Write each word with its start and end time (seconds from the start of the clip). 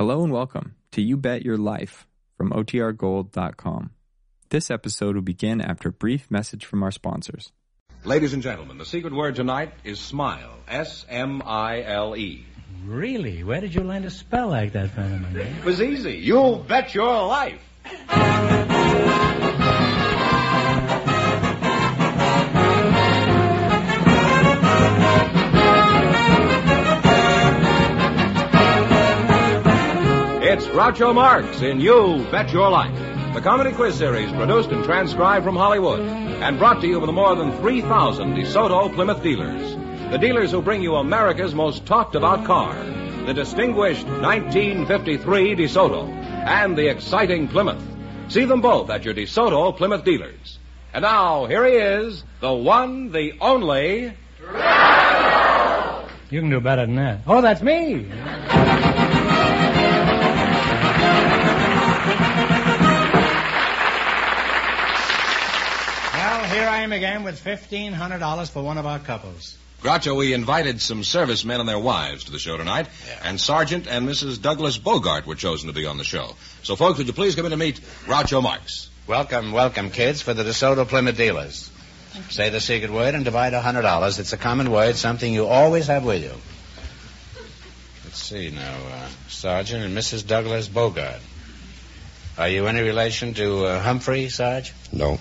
Hello 0.00 0.24
and 0.24 0.32
welcome 0.32 0.76
to 0.92 1.02
You 1.02 1.18
Bet 1.18 1.42
Your 1.42 1.58
Life 1.58 2.06
from 2.38 2.52
OTRGold.com. 2.52 3.90
This 4.48 4.70
episode 4.70 5.14
will 5.14 5.20
begin 5.20 5.60
after 5.60 5.90
a 5.90 5.92
brief 5.92 6.30
message 6.30 6.64
from 6.64 6.82
our 6.82 6.90
sponsors. 6.90 7.52
Ladies 8.04 8.32
and 8.32 8.42
gentlemen, 8.42 8.78
the 8.78 8.86
secret 8.86 9.12
word 9.12 9.36
tonight 9.36 9.74
is 9.84 10.00
smile. 10.00 10.56
S 10.66 11.04
M 11.10 11.42
I 11.44 11.82
L 11.82 12.16
E. 12.16 12.46
Really? 12.86 13.44
Where 13.44 13.60
did 13.60 13.74
you 13.74 13.82
learn 13.82 14.04
to 14.04 14.10
spell 14.10 14.48
like 14.48 14.72
that, 14.72 14.88
Fenneman? 14.96 15.36
It 15.36 15.66
was 15.66 15.82
easy. 15.82 16.14
You'll 16.14 16.60
bet 16.60 16.94
your 16.94 17.26
life. 17.26 17.60
It's 30.60 30.68
Groucho 30.68 31.14
Marx 31.14 31.62
in 31.62 31.80
You 31.80 32.26
Bet 32.30 32.52
Your 32.52 32.68
Life, 32.68 32.94
the 33.32 33.40
comedy 33.40 33.72
quiz 33.72 33.94
series 33.94 34.30
produced 34.32 34.68
and 34.68 34.84
transcribed 34.84 35.42
from 35.42 35.56
Hollywood 35.56 36.00
and 36.00 36.58
brought 36.58 36.82
to 36.82 36.86
you 36.86 37.00
by 37.00 37.06
the 37.06 37.12
more 37.12 37.34
than 37.34 37.56
3,000 37.60 38.34
DeSoto 38.34 38.94
Plymouth 38.94 39.22
dealers. 39.22 39.74
The 40.10 40.18
dealers 40.18 40.50
who 40.50 40.60
bring 40.60 40.82
you 40.82 40.96
America's 40.96 41.54
most 41.54 41.86
talked 41.86 42.14
about 42.14 42.44
car, 42.44 42.74
the 43.24 43.32
distinguished 43.32 44.04
1953 44.04 45.56
DeSoto, 45.56 46.06
and 46.10 46.76
the 46.76 46.90
exciting 46.90 47.48
Plymouth. 47.48 47.82
See 48.28 48.44
them 48.44 48.60
both 48.60 48.90
at 48.90 49.06
your 49.06 49.14
DeSoto 49.14 49.74
Plymouth 49.74 50.04
dealers. 50.04 50.58
And 50.92 51.04
now, 51.04 51.46
here 51.46 51.64
he 51.64 51.72
is, 51.72 52.22
the 52.40 52.52
one, 52.52 53.12
the 53.12 53.32
only. 53.40 54.12
You 56.28 56.40
can 56.42 56.50
do 56.50 56.60
better 56.60 56.84
than 56.84 56.96
that. 56.96 57.20
Oh, 57.26 57.40
that's 57.40 57.62
me. 57.62 58.10
Well, 66.14 66.44
here 66.44 66.68
I 66.68 66.80
am 66.82 66.92
again 66.92 67.22
with 67.22 67.42
$1,500 67.42 68.50
for 68.50 68.62
one 68.62 68.78
of 68.78 68.86
our 68.86 68.98
couples. 68.98 69.56
Groucho, 69.82 70.14
we 70.16 70.34
invited 70.34 70.80
some 70.80 71.02
servicemen 71.02 71.60
and 71.60 71.68
their 71.68 71.78
wives 71.78 72.24
to 72.24 72.32
the 72.32 72.38
show 72.38 72.56
tonight, 72.58 72.86
and 73.24 73.40
Sergeant 73.40 73.86
and 73.86 74.06
Mrs. 74.06 74.40
Douglas 74.42 74.76
Bogart 74.76 75.26
were 75.26 75.34
chosen 75.34 75.68
to 75.68 75.72
be 75.72 75.86
on 75.86 75.96
the 75.96 76.04
show. 76.04 76.36
So, 76.62 76.76
folks, 76.76 76.98
would 76.98 77.06
you 77.06 77.14
please 77.14 77.34
come 77.34 77.46
in 77.46 77.52
to 77.52 77.56
meet 77.56 77.80
Groucho 78.04 78.42
Marx? 78.42 78.90
Welcome, 79.06 79.52
welcome, 79.52 79.90
kids, 79.90 80.20
for 80.20 80.34
the 80.34 80.44
DeSoto 80.44 80.86
Plymouth 80.86 81.16
dealers. 81.16 81.70
Say 82.28 82.50
the 82.50 82.60
secret 82.60 82.90
word 82.90 83.14
and 83.14 83.24
divide 83.24 83.54
a 83.54 83.62
hundred 83.62 83.82
dollars. 83.82 84.18
It's 84.18 84.32
a 84.34 84.36
common 84.36 84.70
word, 84.70 84.96
something 84.96 85.32
you 85.32 85.46
always 85.46 85.86
have 85.86 86.04
with 86.04 86.22
you. 86.22 86.32
Let's 88.10 88.22
see 88.24 88.50
now, 88.50 88.74
uh, 88.92 89.08
Sergeant 89.28 89.84
and 89.84 89.96
Mrs. 89.96 90.26
Douglas 90.26 90.66
Bogart. 90.66 91.20
Are 92.36 92.48
you 92.48 92.66
any 92.66 92.80
relation 92.80 93.34
to 93.34 93.66
uh, 93.66 93.80
Humphrey, 93.80 94.28
Sarge? 94.28 94.72
No. 94.92 95.20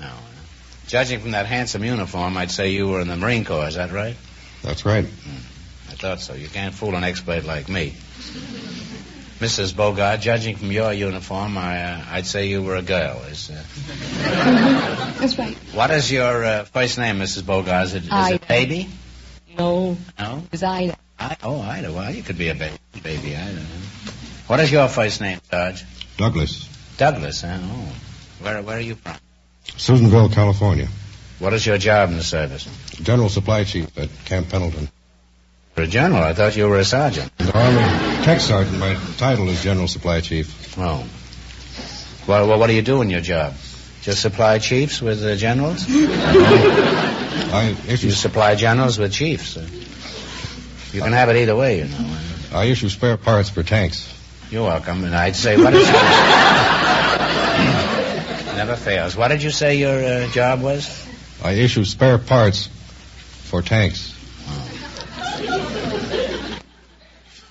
No. 0.00 0.06
uh, 0.06 0.10
Judging 0.86 1.20
from 1.20 1.32
that 1.32 1.44
handsome 1.44 1.84
uniform, 1.84 2.38
I'd 2.38 2.50
say 2.50 2.70
you 2.70 2.88
were 2.88 3.02
in 3.02 3.08
the 3.08 3.16
Marine 3.18 3.44
Corps. 3.44 3.68
Is 3.68 3.74
that 3.74 3.92
right? 3.92 4.16
That's 4.62 4.86
right. 4.86 5.04
I 5.04 5.94
thought 5.96 6.20
so. 6.20 6.32
You 6.32 6.48
can't 6.48 6.72
fool 6.74 6.94
an 6.94 7.04
expert 7.04 7.44
like 7.44 7.68
me. 7.68 7.94
Mrs. 9.40 9.76
Bogart, 9.76 10.20
judging 10.22 10.56
from 10.56 10.72
your 10.72 10.94
uniform, 10.94 11.58
I, 11.58 11.82
uh, 11.92 12.04
I'd 12.10 12.26
say 12.26 12.46
you 12.46 12.62
were 12.62 12.76
a 12.76 12.82
girl. 12.82 13.22
Is, 13.30 13.50
uh, 13.50 15.14
That's 15.20 15.38
right. 15.38 15.54
what 15.74 15.90
is 15.90 16.10
your 16.10 16.42
uh, 16.42 16.64
first 16.64 16.96
name, 16.96 17.18
Mrs. 17.18 17.44
Bogart? 17.44 17.88
Is 17.88 17.94
it, 17.96 18.04
is 18.04 18.30
it 18.30 18.48
Baby? 18.48 18.88
No, 19.58 19.98
No? 20.18 20.42
it's 20.50 20.62
Ida. 20.62 20.96
I, 21.20 21.36
oh, 21.42 21.60
Ida. 21.60 21.92
Well, 21.92 22.10
you 22.14 22.22
could 22.22 22.38
be 22.38 22.48
a 22.48 22.54
baby. 22.54 22.76
Baby 23.02 23.36
Ida. 23.36 23.60
huh? 23.60 24.12
What 24.46 24.60
is 24.60 24.72
your 24.72 24.88
first 24.88 25.20
name, 25.20 25.38
Sarge? 25.50 25.84
Douglas. 26.16 26.68
Douglas, 26.96 27.42
huh? 27.42 27.58
Oh. 27.60 27.92
Where, 28.40 28.62
where 28.62 28.78
are 28.78 28.80
you 28.80 28.94
from? 28.94 29.16
Susanville, 29.76 30.30
California. 30.30 30.88
What 31.38 31.52
is 31.52 31.64
your 31.66 31.78
job 31.78 32.10
in 32.10 32.16
the 32.16 32.22
service? 32.22 32.66
General 33.02 33.28
Supply 33.28 33.64
Chief 33.64 33.96
at 33.98 34.08
Camp 34.24 34.48
Pendleton. 34.48 34.88
You're 35.76 35.84
a 35.84 35.88
general. 35.88 36.22
I 36.22 36.32
thought 36.34 36.56
you 36.56 36.66
were 36.68 36.78
a 36.78 36.84
sergeant. 36.84 37.36
The 37.38 37.56
Army 37.56 38.24
Tech 38.24 38.40
Sergeant, 38.40 38.78
my 38.78 38.94
title 39.16 39.48
is 39.48 39.62
General 39.62 39.88
Supply 39.88 40.20
Chief. 40.20 40.76
Oh. 40.78 41.06
Well, 42.26 42.48
well, 42.48 42.58
what 42.58 42.66
do 42.66 42.74
you 42.74 42.82
do 42.82 43.00
in 43.02 43.10
your 43.10 43.20
job? 43.20 43.54
Just 44.02 44.20
supply 44.22 44.58
chiefs 44.58 45.00
with 45.02 45.22
uh, 45.22 45.36
generals? 45.36 45.84
I 45.88 47.76
issue, 47.88 48.06
You 48.08 48.12
supply 48.12 48.54
generals 48.54 48.98
with 48.98 49.12
chiefs. 49.12 49.56
Uh, 49.56 49.66
you 50.92 51.02
can 51.02 51.12
have 51.12 51.28
it 51.28 51.36
either 51.36 51.56
way, 51.56 51.78
you 51.78 51.84
know. 51.84 52.16
I 52.52 52.64
issue 52.64 52.88
spare 52.88 53.16
parts 53.16 53.48
for 53.48 53.62
tanks. 53.62 54.12
You're 54.50 54.64
welcome. 54.64 55.04
And 55.04 55.14
I'd 55.14 55.36
say, 55.36 55.56
what 55.56 55.72
is. 55.74 55.86
Never 58.56 58.76
fails. 58.76 59.16
What 59.16 59.28
did 59.28 59.42
you 59.42 59.50
say 59.50 59.76
your 59.76 60.04
uh, 60.04 60.30
job 60.32 60.60
was? 60.60 61.06
I 61.42 61.52
issue 61.52 61.84
spare 61.84 62.18
parts 62.18 62.66
for 62.66 63.62
tanks. 63.62 64.14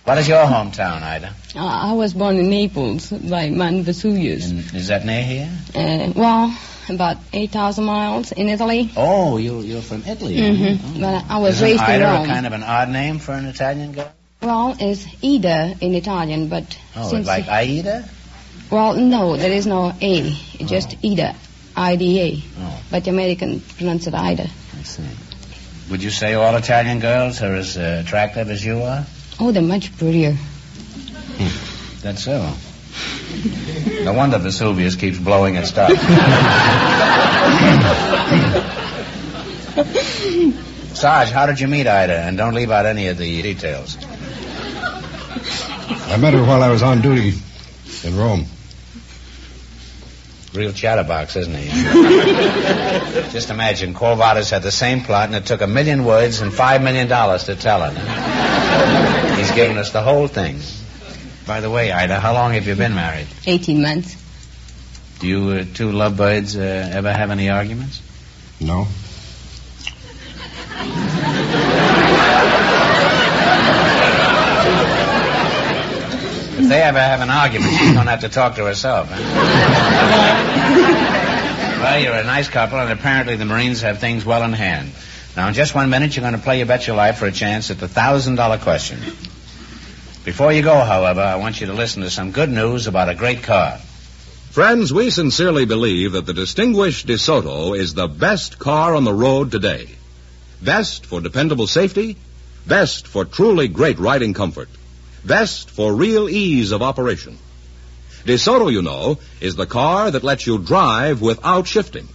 What 0.10 0.18
is 0.18 0.28
your 0.28 0.44
hometown, 0.44 1.04
Ida? 1.04 1.36
I 1.56 1.94
was 1.94 2.16
born 2.16 2.38
in 2.38 2.50
Naples 2.50 3.12
by 3.12 3.52
Mount 3.52 3.84
Vesuvius. 3.86 4.50
And 4.50 4.74
is 4.74 4.88
that 4.88 5.06
near 5.06 5.22
here? 5.24 5.48
Uh, 5.76 6.12
well, 6.16 6.58
about 6.90 7.18
8,000 7.32 7.84
miles 7.84 8.32
in 8.32 8.50
Italy. 8.50 8.90
Oh, 8.98 9.38
you, 9.38 9.60
you're 9.62 9.84
from 9.84 10.04
Italy. 10.08 10.38
Mhm. 10.38 10.80
Oh. 10.84 11.00
But 11.00 11.26
I 11.30 11.38
was 11.38 11.58
Isn't 11.58 11.68
raised 11.68 11.84
in 11.84 11.90
Ida 12.02 12.06
Rome. 12.06 12.24
a 12.24 12.26
kind 12.26 12.48
of 12.48 12.54
an 12.54 12.64
odd 12.64 12.90
name 12.90 13.20
for 13.20 13.34
an 13.34 13.46
Italian 13.46 13.92
girl? 13.92 14.12
Well, 14.42 14.76
it's 14.80 15.06
Ida 15.24 15.76
in 15.80 15.94
Italian, 15.94 16.48
but 16.48 16.76
Oh, 16.96 17.08
since 17.08 17.28
like 17.28 17.48
Aida? 17.48 18.10
well, 18.72 18.96
no, 18.96 19.38
there 19.38 19.52
is 19.52 19.68
no 19.68 19.94
A. 20.02 20.36
It's 20.60 20.72
just 20.72 20.96
Ida, 21.06 21.36
I-D-A. 21.78 22.42
Oh. 22.60 22.82
But 22.90 23.04
the 23.04 23.12
American 23.12 23.60
pronounce 23.78 24.08
it 24.08 24.16
Ida. 24.16 24.50
I 24.80 24.82
see. 24.82 25.04
Would 25.92 26.02
you 26.02 26.10
say 26.10 26.34
all 26.34 26.56
Italian 26.56 27.00
girls 27.00 27.44
are 27.44 27.54
as 27.54 27.78
uh, 27.78 28.02
attractive 28.04 28.50
as 28.50 28.66
you 28.66 28.82
are? 28.82 29.06
Oh, 29.40 29.52
they're 29.52 29.62
much 29.62 29.96
prettier. 29.98 30.34
Hmm. 30.34 32.02
That's 32.02 32.24
so. 32.24 32.54
No 34.04 34.14
wonder 34.14 34.38
Vesuvius 34.38 34.96
keeps 34.96 35.18
blowing 35.18 35.56
its 35.56 35.70
stuff. 35.70 35.90
Sarge, 40.96 41.30
how 41.30 41.46
did 41.46 41.60
you 41.60 41.68
meet 41.68 41.88
Ida? 41.88 42.18
And 42.20 42.38
don't 42.38 42.54
leave 42.54 42.72
out 42.72 42.86
any 42.86 43.08
of 43.08 43.18
the 43.18 43.42
details. 43.42 43.98
I 46.10 46.18
met 46.20 46.34
her 46.34 46.44
while 46.44 46.62
I 46.62 46.70
was 46.70 46.84
on 46.84 47.02
duty 47.02 47.38
in 48.04 48.18
Rome. 48.18 48.46
Real 50.54 50.74
chatterbox, 50.74 51.36
isn't 51.36 51.56
he? 51.56 51.70
Just 53.32 53.52
imagine, 53.52 53.94
Quo 53.94 54.16
Vadis 54.16 54.50
had 54.50 54.64
the 54.64 54.72
same 54.72 55.02
plot, 55.02 55.28
and 55.28 55.36
it 55.36 55.46
took 55.46 55.62
a 55.62 55.68
million 55.68 56.04
words 56.04 56.42
and 56.42 56.52
five 56.52 56.82
million 56.82 57.08
dollars 57.08 57.44
to 57.46 57.56
tell 57.56 57.84
it. 57.84 59.29
He's 59.50 59.56
given 59.56 59.80
us 59.80 59.92
the 59.92 60.04
whole 60.04 60.28
thing. 60.28 60.60
By 61.48 61.60
the 61.60 61.72
way, 61.72 61.92
Ida, 61.92 62.20
how 62.20 62.34
long 62.34 62.54
have 62.54 62.68
you 62.68 62.76
been 62.76 62.94
married? 62.94 63.26
18 63.48 63.82
months. 63.82 64.16
Do 65.18 65.28
you 65.28 65.50
uh, 65.50 65.66
two 65.74 65.92
lovebirds 65.92 66.56
uh, 66.56 66.92
ever 66.94 67.12
have 67.12 67.32
any 67.32 67.50
arguments? 67.50 68.00
No. 68.62 68.86
If 76.60 76.70
they 76.70 76.82
ever 76.84 77.00
have 77.00 77.22
an 77.22 77.32
argument, 77.32 77.72
she's 77.72 77.94
going 77.94 78.06
to 78.06 78.12
have 78.12 78.22
to 78.22 78.30
talk 78.30 78.56
to 78.58 78.66
herself. 78.66 79.08
Huh? 79.10 79.18
well, 81.82 82.00
you're 82.00 82.14
a 82.14 82.24
nice 82.24 82.50
couple, 82.50 82.78
and 82.78 82.92
apparently 82.92 83.36
the 83.36 83.46
Marines 83.46 83.82
have 83.82 84.00
things 84.00 84.24
well 84.24 84.44
in 84.44 84.54
hand. 84.54 84.92
Now, 85.36 85.48
in 85.48 85.56
just 85.56 85.74
one 85.74 85.90
minute, 85.90 86.16
you're 86.16 86.22
going 86.22 86.36
to 86.36 86.40
play 86.40 86.58
your 86.58 86.68
bet 86.68 86.86
your 86.86 86.96
life 86.96 87.18
for 87.18 87.26
a 87.26 87.32
chance 87.32 87.72
at 87.72 87.80
the 87.80 87.88
thousand 87.88 88.36
dollar 88.36 88.60
question. 88.60 89.00
Before 90.26 90.52
you 90.52 90.62
go, 90.62 90.82
however, 90.82 91.22
I 91.22 91.38
want 91.38 91.62
you 91.62 91.68
to 91.68 91.74
listen 91.74 92.04
to 92.04 92.10
some 92.10 92.32
good 92.32 92.50
news 92.50 92.88
about 92.88 93.08
a 93.08 93.16
great 93.16 93.42
car. 93.42 93.78
Friends, 94.52 94.92
we 94.92 95.12
sincerely 95.12 95.64
believe 95.66 96.12
that 96.12 96.26
the 96.26 96.34
distinguished 96.34 97.08
DeSoto 97.08 97.78
is 97.78 97.94
the 97.94 98.10
best 98.10 98.60
car 98.60 98.96
on 98.96 99.06
the 99.06 99.14
road 99.14 99.50
today. 99.50 99.88
Best 100.62 101.06
for 101.06 101.22
dependable 101.22 101.68
safety, 101.68 102.18
best 102.68 103.08
for 103.08 103.24
truly 103.24 103.70
great 103.70 103.98
riding 103.98 104.34
comfort, 104.34 104.68
best 105.24 105.72
for 105.72 105.94
real 105.94 106.28
ease 106.28 106.72
of 106.72 106.82
operation. 106.82 107.38
DeSoto, 108.26 108.70
you 108.70 108.82
know, 108.82 109.20
is 109.40 109.56
the 109.56 109.66
car 109.66 110.12
that 110.12 110.24
lets 110.24 110.46
you 110.46 110.58
drive 110.58 111.22
without 111.22 111.66
shifting. 111.66 112.10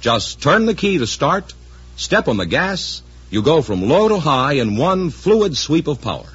Just 0.00 0.42
turn 0.42 0.66
the 0.66 0.74
key 0.74 0.98
to 0.98 1.06
start, 1.06 1.54
step 1.94 2.26
on 2.26 2.36
the 2.36 2.46
gas, 2.46 3.00
you 3.30 3.42
go 3.42 3.62
from 3.62 3.88
low 3.88 4.08
to 4.08 4.18
high 4.18 4.54
in 4.54 4.76
one 4.76 5.10
fluid 5.10 5.56
sweep 5.56 5.86
of 5.86 6.02
power. 6.02 6.33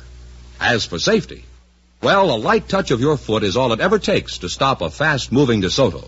As 0.59 0.85
for 0.85 1.00
safety, 1.00 1.45
well, 2.01 2.31
a 2.31 2.38
light 2.38 2.67
touch 2.67 2.91
of 2.91 3.01
your 3.01 3.17
foot 3.17 3.44
is 3.44 3.57
all 3.57 3.73
it 3.73 3.79
ever 3.79 4.00
takes 4.00 4.39
to 4.39 4.50
stop 4.50 4.81
a 4.81 4.89
fast-moving 4.89 5.61
DeSoto. 5.61 6.07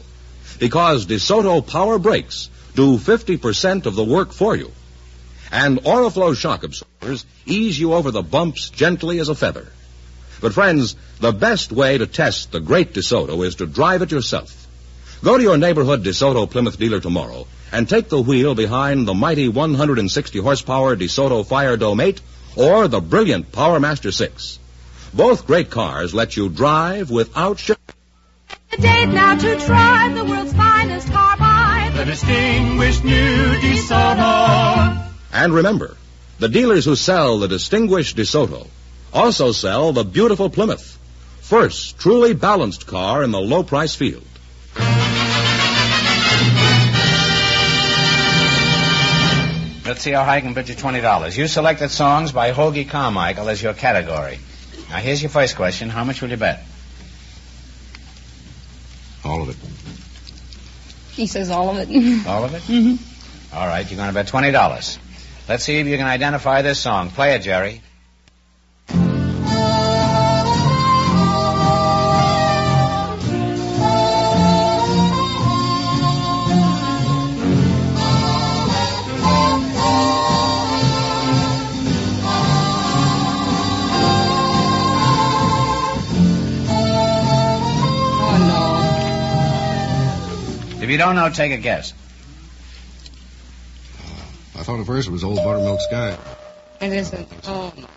Because 0.59 1.05
DeSoto 1.05 1.65
Power 1.65 1.97
Brakes 1.99 2.49
do 2.75 2.97
50% 2.97 3.85
of 3.85 3.95
the 3.95 4.03
work 4.03 4.31
for 4.31 4.55
you. 4.55 4.71
And 5.51 5.79
Oriflow 5.79 6.35
shock 6.35 6.63
absorbers 6.63 7.25
ease 7.45 7.79
you 7.79 7.93
over 7.93 8.11
the 8.11 8.21
bumps 8.21 8.69
gently 8.69 9.19
as 9.19 9.29
a 9.29 9.35
feather. 9.35 9.67
But 10.39 10.53
friends, 10.53 10.95
the 11.19 11.31
best 11.31 11.71
way 11.71 11.97
to 11.97 12.07
test 12.07 12.51
the 12.51 12.59
great 12.59 12.93
DeSoto 12.93 13.45
is 13.45 13.55
to 13.55 13.67
drive 13.67 14.01
it 14.01 14.11
yourself. 14.11 14.67
Go 15.23 15.37
to 15.37 15.43
your 15.43 15.57
neighborhood 15.57 16.03
DeSoto 16.03 16.49
Plymouth 16.49 16.79
dealer 16.79 16.99
tomorrow 16.99 17.47
and 17.71 17.87
take 17.87 18.09
the 18.09 18.21
wheel 18.21 18.55
behind 18.55 19.07
the 19.07 19.13
mighty 19.13 19.49
160 19.49 20.39
horsepower 20.39 20.95
DeSoto 20.95 21.45
Fire 21.45 21.77
Dome 21.77 21.99
8 21.99 22.21
or 22.55 22.87
the 22.87 23.01
brilliant 23.01 23.51
Power 23.51 23.79
Master 23.79 24.11
6. 24.11 24.59
Both 25.13 25.47
great 25.47 25.69
cars 25.69 26.13
let 26.13 26.37
you 26.37 26.49
drive 26.49 27.11
without 27.11 27.59
sh- 27.59 27.71
The 28.71 28.77
date 28.77 29.07
now 29.07 29.35
to 29.37 29.59
try 29.65 30.13
the 30.13 30.23
world's 30.25 30.53
finest 30.53 31.07
carbide. 31.11 31.93
The 31.95 32.05
distinguished 32.05 33.03
new 33.03 33.55
DeSoto. 33.59 35.07
And 35.33 35.53
remember, 35.53 35.97
the 36.39 36.49
dealers 36.49 36.85
who 36.85 36.95
sell 36.95 37.39
the 37.39 37.47
distinguished 37.47 38.17
DeSoto 38.17 38.67
also 39.13 39.51
sell 39.51 39.91
the 39.91 40.03
beautiful 40.03 40.49
Plymouth. 40.49 40.97
First 41.41 41.99
truly 41.99 42.33
balanced 42.33 42.87
car 42.87 43.23
in 43.23 43.31
the 43.31 43.41
low 43.41 43.63
price 43.63 43.95
field. 43.95 44.23
Let's 50.01 50.05
see 50.07 50.13
how 50.13 50.23
high 50.23 50.37
I 50.37 50.41
can 50.41 50.55
bid 50.55 50.67
you 50.67 50.73
twenty 50.73 50.99
dollars. 50.99 51.37
You 51.37 51.45
selected 51.45 51.89
songs 51.89 52.31
by 52.31 52.53
Hoagy 52.53 52.89
Carmichael 52.89 53.47
as 53.49 53.61
your 53.61 53.75
category. 53.75 54.39
Now 54.89 54.97
here's 54.97 55.21
your 55.21 55.29
first 55.29 55.55
question. 55.55 55.89
How 55.89 56.03
much 56.03 56.23
will 56.23 56.31
you 56.31 56.37
bet? 56.37 56.63
All 59.23 59.43
of 59.43 59.49
it. 59.49 59.57
He 61.11 61.27
says 61.27 61.51
all 61.51 61.69
of 61.69 61.77
it. 61.77 62.25
All 62.27 62.43
of 62.43 62.55
it? 62.55 62.63
Mm-hmm. 62.63 63.55
All 63.55 63.67
right, 63.67 63.87
you're 63.87 63.97
going 63.97 64.09
to 64.09 64.13
bet 64.15 64.25
twenty 64.25 64.49
dollars. 64.49 64.97
Let's 65.47 65.65
see 65.65 65.77
if 65.77 65.85
you 65.85 65.97
can 65.97 66.07
identify 66.07 66.63
this 66.63 66.79
song. 66.79 67.11
Play 67.11 67.35
it, 67.35 67.43
Jerry. 67.43 67.83
You 90.91 90.97
don't 90.97 91.15
know, 91.15 91.29
take 91.29 91.51
a 91.51 91.57
guess. 91.57 91.93
I 94.55 94.63
thought 94.63 94.79
at 94.79 94.85
first 94.85 95.07
it 95.07 95.11
was 95.11 95.23
Old 95.23 95.37
Buttermilk 95.37 95.79
Sky. 95.81 96.17
It 96.81 96.91
isn't. 96.93 97.27
Oh 97.47 97.73
no. 97.77 97.87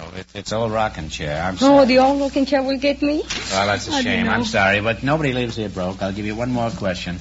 Oh, 0.00 0.12
it, 0.16 0.26
it's 0.34 0.52
old 0.52 0.72
rocking 0.72 1.08
chair. 1.08 1.42
I'm 1.42 1.56
sorry. 1.56 1.78
Oh, 1.78 1.84
the 1.84 1.98
old 1.98 2.20
rocking 2.20 2.44
chair 2.46 2.62
will 2.62 2.78
get 2.78 3.00
me. 3.02 3.22
Well, 3.50 3.66
that's 3.66 3.88
a 3.88 3.92
I 3.92 4.02
shame. 4.02 4.28
I'm 4.28 4.44
sorry, 4.44 4.80
but 4.80 5.02
nobody 5.02 5.32
leaves 5.32 5.56
here 5.56 5.68
broke. 5.68 6.02
I'll 6.02 6.12
give 6.12 6.26
you 6.26 6.34
one 6.34 6.50
more 6.50 6.70
question. 6.70 7.18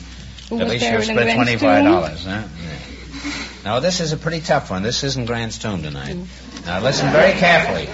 Who 0.50 0.60
At 0.60 0.68
least 0.68 0.84
you'll 0.84 0.92
buried 0.94 1.04
split 1.06 1.18
Grant's 1.18 1.36
twenty-five 1.36 1.84
tomb? 1.84 1.92
dollars, 1.92 2.26
huh? 2.26 2.44
Yeah. 2.64 3.32
Now 3.64 3.80
this 3.80 4.00
is 4.00 4.14
a 4.14 4.18
pretty 4.18 4.42
tough 4.42 4.72
one. 4.72 4.84
This 4.84 5.04
isn't 5.04 5.26
Grant's 5.26 5.58
tomb 5.60 5.84
tonight. 5.84 6.16
Mm. 6.16 6.66
Now 6.66 6.82
listen 6.82 7.10
very 7.12 7.34
carefully. 7.34 7.88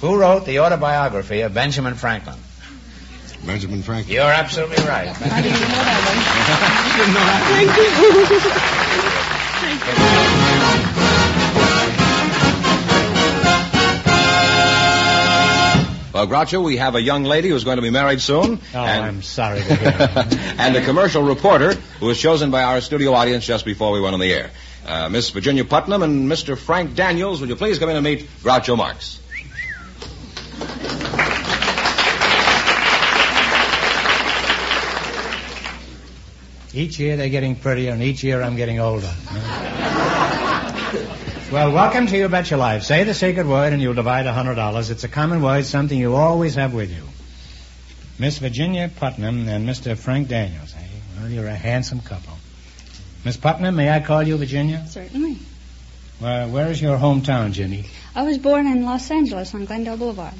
Who 0.00 0.18
wrote 0.18 0.44
the 0.44 0.60
autobiography 0.60 1.40
of 1.40 1.54
Benjamin 1.54 1.94
Franklin? 1.94 2.36
Benjamin 3.44 3.82
Franklin. 3.82 4.14
You're 4.14 4.24
absolutely 4.24 4.84
right. 4.86 5.08
I 5.08 5.42
didn't 5.42 5.60
know 5.60 5.82
that 5.84 6.00
one. 6.06 6.16
Thank 9.60 9.86
you. 9.86 11.06
Well, 16.16 16.26
Groucho, 16.26 16.64
we 16.64 16.78
have 16.78 16.94
a 16.94 17.02
young 17.02 17.24
lady 17.24 17.50
who's 17.50 17.64
going 17.64 17.76
to 17.76 17.82
be 17.82 17.90
married 17.90 18.22
soon. 18.22 18.58
Oh, 18.74 18.78
and, 18.78 19.04
I'm 19.04 19.22
sorry 19.22 19.60
to 19.60 19.74
hear 19.76 19.92
and 20.58 20.74
a 20.74 20.82
commercial 20.82 21.22
reporter 21.22 21.74
who 21.74 22.06
was 22.06 22.18
chosen 22.18 22.50
by 22.50 22.62
our 22.62 22.80
studio 22.80 23.12
audience 23.12 23.44
just 23.44 23.66
before 23.66 23.92
we 23.92 24.00
went 24.00 24.14
on 24.14 24.20
the 24.20 24.32
air. 24.32 24.50
Uh, 24.86 25.10
Miss 25.10 25.28
Virginia 25.28 25.66
Putnam 25.66 26.02
and 26.02 26.26
Mr. 26.26 26.56
Frank 26.56 26.94
Daniels, 26.94 27.40
would 27.40 27.50
you 27.50 27.56
please 27.56 27.78
come 27.78 27.90
in 27.90 27.96
and 27.96 28.04
meet 28.04 28.26
Groucho 28.42 28.78
Marx? 28.78 29.20
Each 36.76 36.98
year 36.98 37.16
they're 37.16 37.30
getting 37.30 37.56
prettier, 37.56 37.92
and 37.92 38.02
each 38.02 38.22
year 38.22 38.42
I'm 38.42 38.54
getting 38.54 38.80
older. 38.80 39.10
well, 41.50 41.72
welcome 41.72 42.06
to 42.06 42.18
You 42.18 42.28
Bet 42.28 42.50
Your 42.50 42.58
Life. 42.58 42.82
Say 42.82 43.02
the 43.04 43.14
secret 43.14 43.46
word, 43.46 43.72
and 43.72 43.80
you'll 43.80 43.94
divide 43.94 44.26
a 44.26 44.32
hundred 44.34 44.56
dollars. 44.56 44.90
It's 44.90 45.02
a 45.02 45.08
common 45.08 45.40
word, 45.40 45.64
something 45.64 45.98
you 45.98 46.14
always 46.14 46.56
have 46.56 46.74
with 46.74 46.90
you. 46.94 47.02
Miss 48.18 48.36
Virginia 48.40 48.90
Putnam 48.94 49.48
and 49.48 49.66
Mr. 49.66 49.96
Frank 49.96 50.28
Daniels. 50.28 50.74
Eh? 50.76 50.82
Well, 51.18 51.30
you're 51.30 51.46
a 51.46 51.54
handsome 51.54 52.00
couple. 52.00 52.34
Miss 53.24 53.38
Putnam, 53.38 53.74
may 53.74 53.88
I 53.88 54.00
call 54.00 54.22
you 54.22 54.36
Virginia? 54.36 54.84
Certainly. 54.86 55.38
Well, 56.20 56.50
where 56.50 56.70
is 56.70 56.82
your 56.82 56.98
hometown, 56.98 57.52
Jenny? 57.52 57.86
I 58.14 58.24
was 58.24 58.36
born 58.36 58.66
in 58.66 58.84
Los 58.84 59.10
Angeles 59.10 59.54
on 59.54 59.64
Glendale 59.64 59.96
Boulevard. 59.96 60.34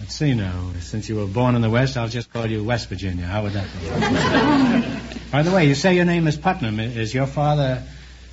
Let's 0.00 0.14
see 0.14 0.32
now. 0.32 0.70
Since 0.80 1.10
you 1.10 1.16
were 1.16 1.26
born 1.26 1.54
in 1.54 1.60
the 1.60 1.68
West, 1.68 1.98
I'll 1.98 2.08
just 2.08 2.32
call 2.32 2.46
you 2.46 2.64
West 2.64 2.88
Virginia. 2.88 3.26
How 3.26 3.42
would 3.42 3.52
that 3.52 4.88
be? 4.94 4.98
By 5.32 5.42
the 5.42 5.50
way, 5.50 5.66
you 5.66 5.74
say 5.74 5.96
your 5.96 6.04
name 6.04 6.26
is 6.26 6.36
Putnam. 6.36 6.78
Is 6.78 7.14
your 7.14 7.26
father 7.26 7.82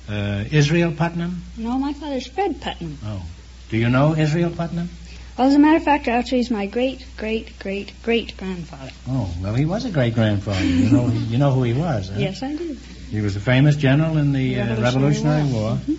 uh, 0.06 0.44
Israel 0.52 0.92
Putnam? 0.92 1.42
No, 1.56 1.78
my 1.78 1.94
father's 1.94 2.26
Fred 2.26 2.60
Putnam. 2.60 2.98
Oh. 3.02 3.22
Do 3.70 3.78
you 3.78 3.88
know 3.88 4.14
Israel 4.14 4.50
Putnam? 4.50 4.90
Well, 5.38 5.48
as 5.48 5.54
a 5.54 5.58
matter 5.58 5.78
of 5.78 5.84
fact, 5.84 6.08
actually, 6.08 6.38
he's 6.38 6.50
my 6.50 6.66
great, 6.66 7.06
great, 7.16 7.58
great, 7.58 7.94
great 8.02 8.36
grandfather. 8.36 8.92
Oh, 9.08 9.34
well, 9.40 9.54
he 9.54 9.64
was 9.64 9.86
a 9.86 9.90
great 9.90 10.12
grandfather. 10.12 10.62
You 10.62 10.90
know, 10.90 11.06
you 11.08 11.38
know 11.38 11.52
who 11.52 11.62
he 11.62 11.72
was. 11.72 12.10
Huh? 12.10 12.18
Yes, 12.18 12.42
I 12.42 12.54
do. 12.54 12.76
He 13.08 13.22
was 13.22 13.34
a 13.34 13.40
famous 13.40 13.76
general 13.76 14.18
in 14.18 14.32
the 14.32 14.60
uh, 14.60 14.82
Revolutionary 14.82 15.44
Revolutionary 15.44 15.52
War. 15.52 15.78
War, 15.86 15.96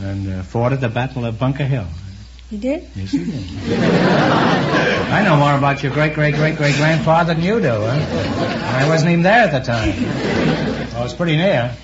and 0.00 0.28
uh, 0.28 0.42
fought 0.42 0.74
at 0.74 0.82
the 0.82 0.90
Battle 0.90 1.24
of 1.24 1.38
Bunker 1.38 1.64
Hill. 1.64 1.86
He 2.50 2.58
did? 2.58 2.88
Yes, 2.94 3.10
he 3.10 3.24
did. 3.24 3.80
I 3.80 5.24
know 5.24 5.36
more 5.36 5.56
about 5.56 5.82
your 5.82 5.92
great, 5.92 6.14
great, 6.14 6.34
great, 6.34 6.56
great 6.56 6.76
grandfather 6.76 7.34
than 7.34 7.42
you 7.42 7.60
do, 7.60 7.68
huh? 7.68 8.76
I 8.78 8.88
wasn't 8.88 9.12
even 9.12 9.22
there 9.22 9.48
at 9.48 9.52
the 9.52 9.60
time. 9.60 9.94
I 10.94 11.02
was 11.02 11.14
pretty 11.14 11.36
near. 11.36 11.76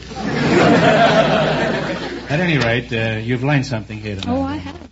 At 2.30 2.38
any 2.38 2.58
rate, 2.58 2.92
uh, 2.92 3.18
you've 3.18 3.42
learned 3.42 3.66
something 3.66 3.98
here 3.98 4.16
tonight. 4.16 4.32
Oh, 4.32 4.42
I 4.42 4.56
have. 4.56 4.88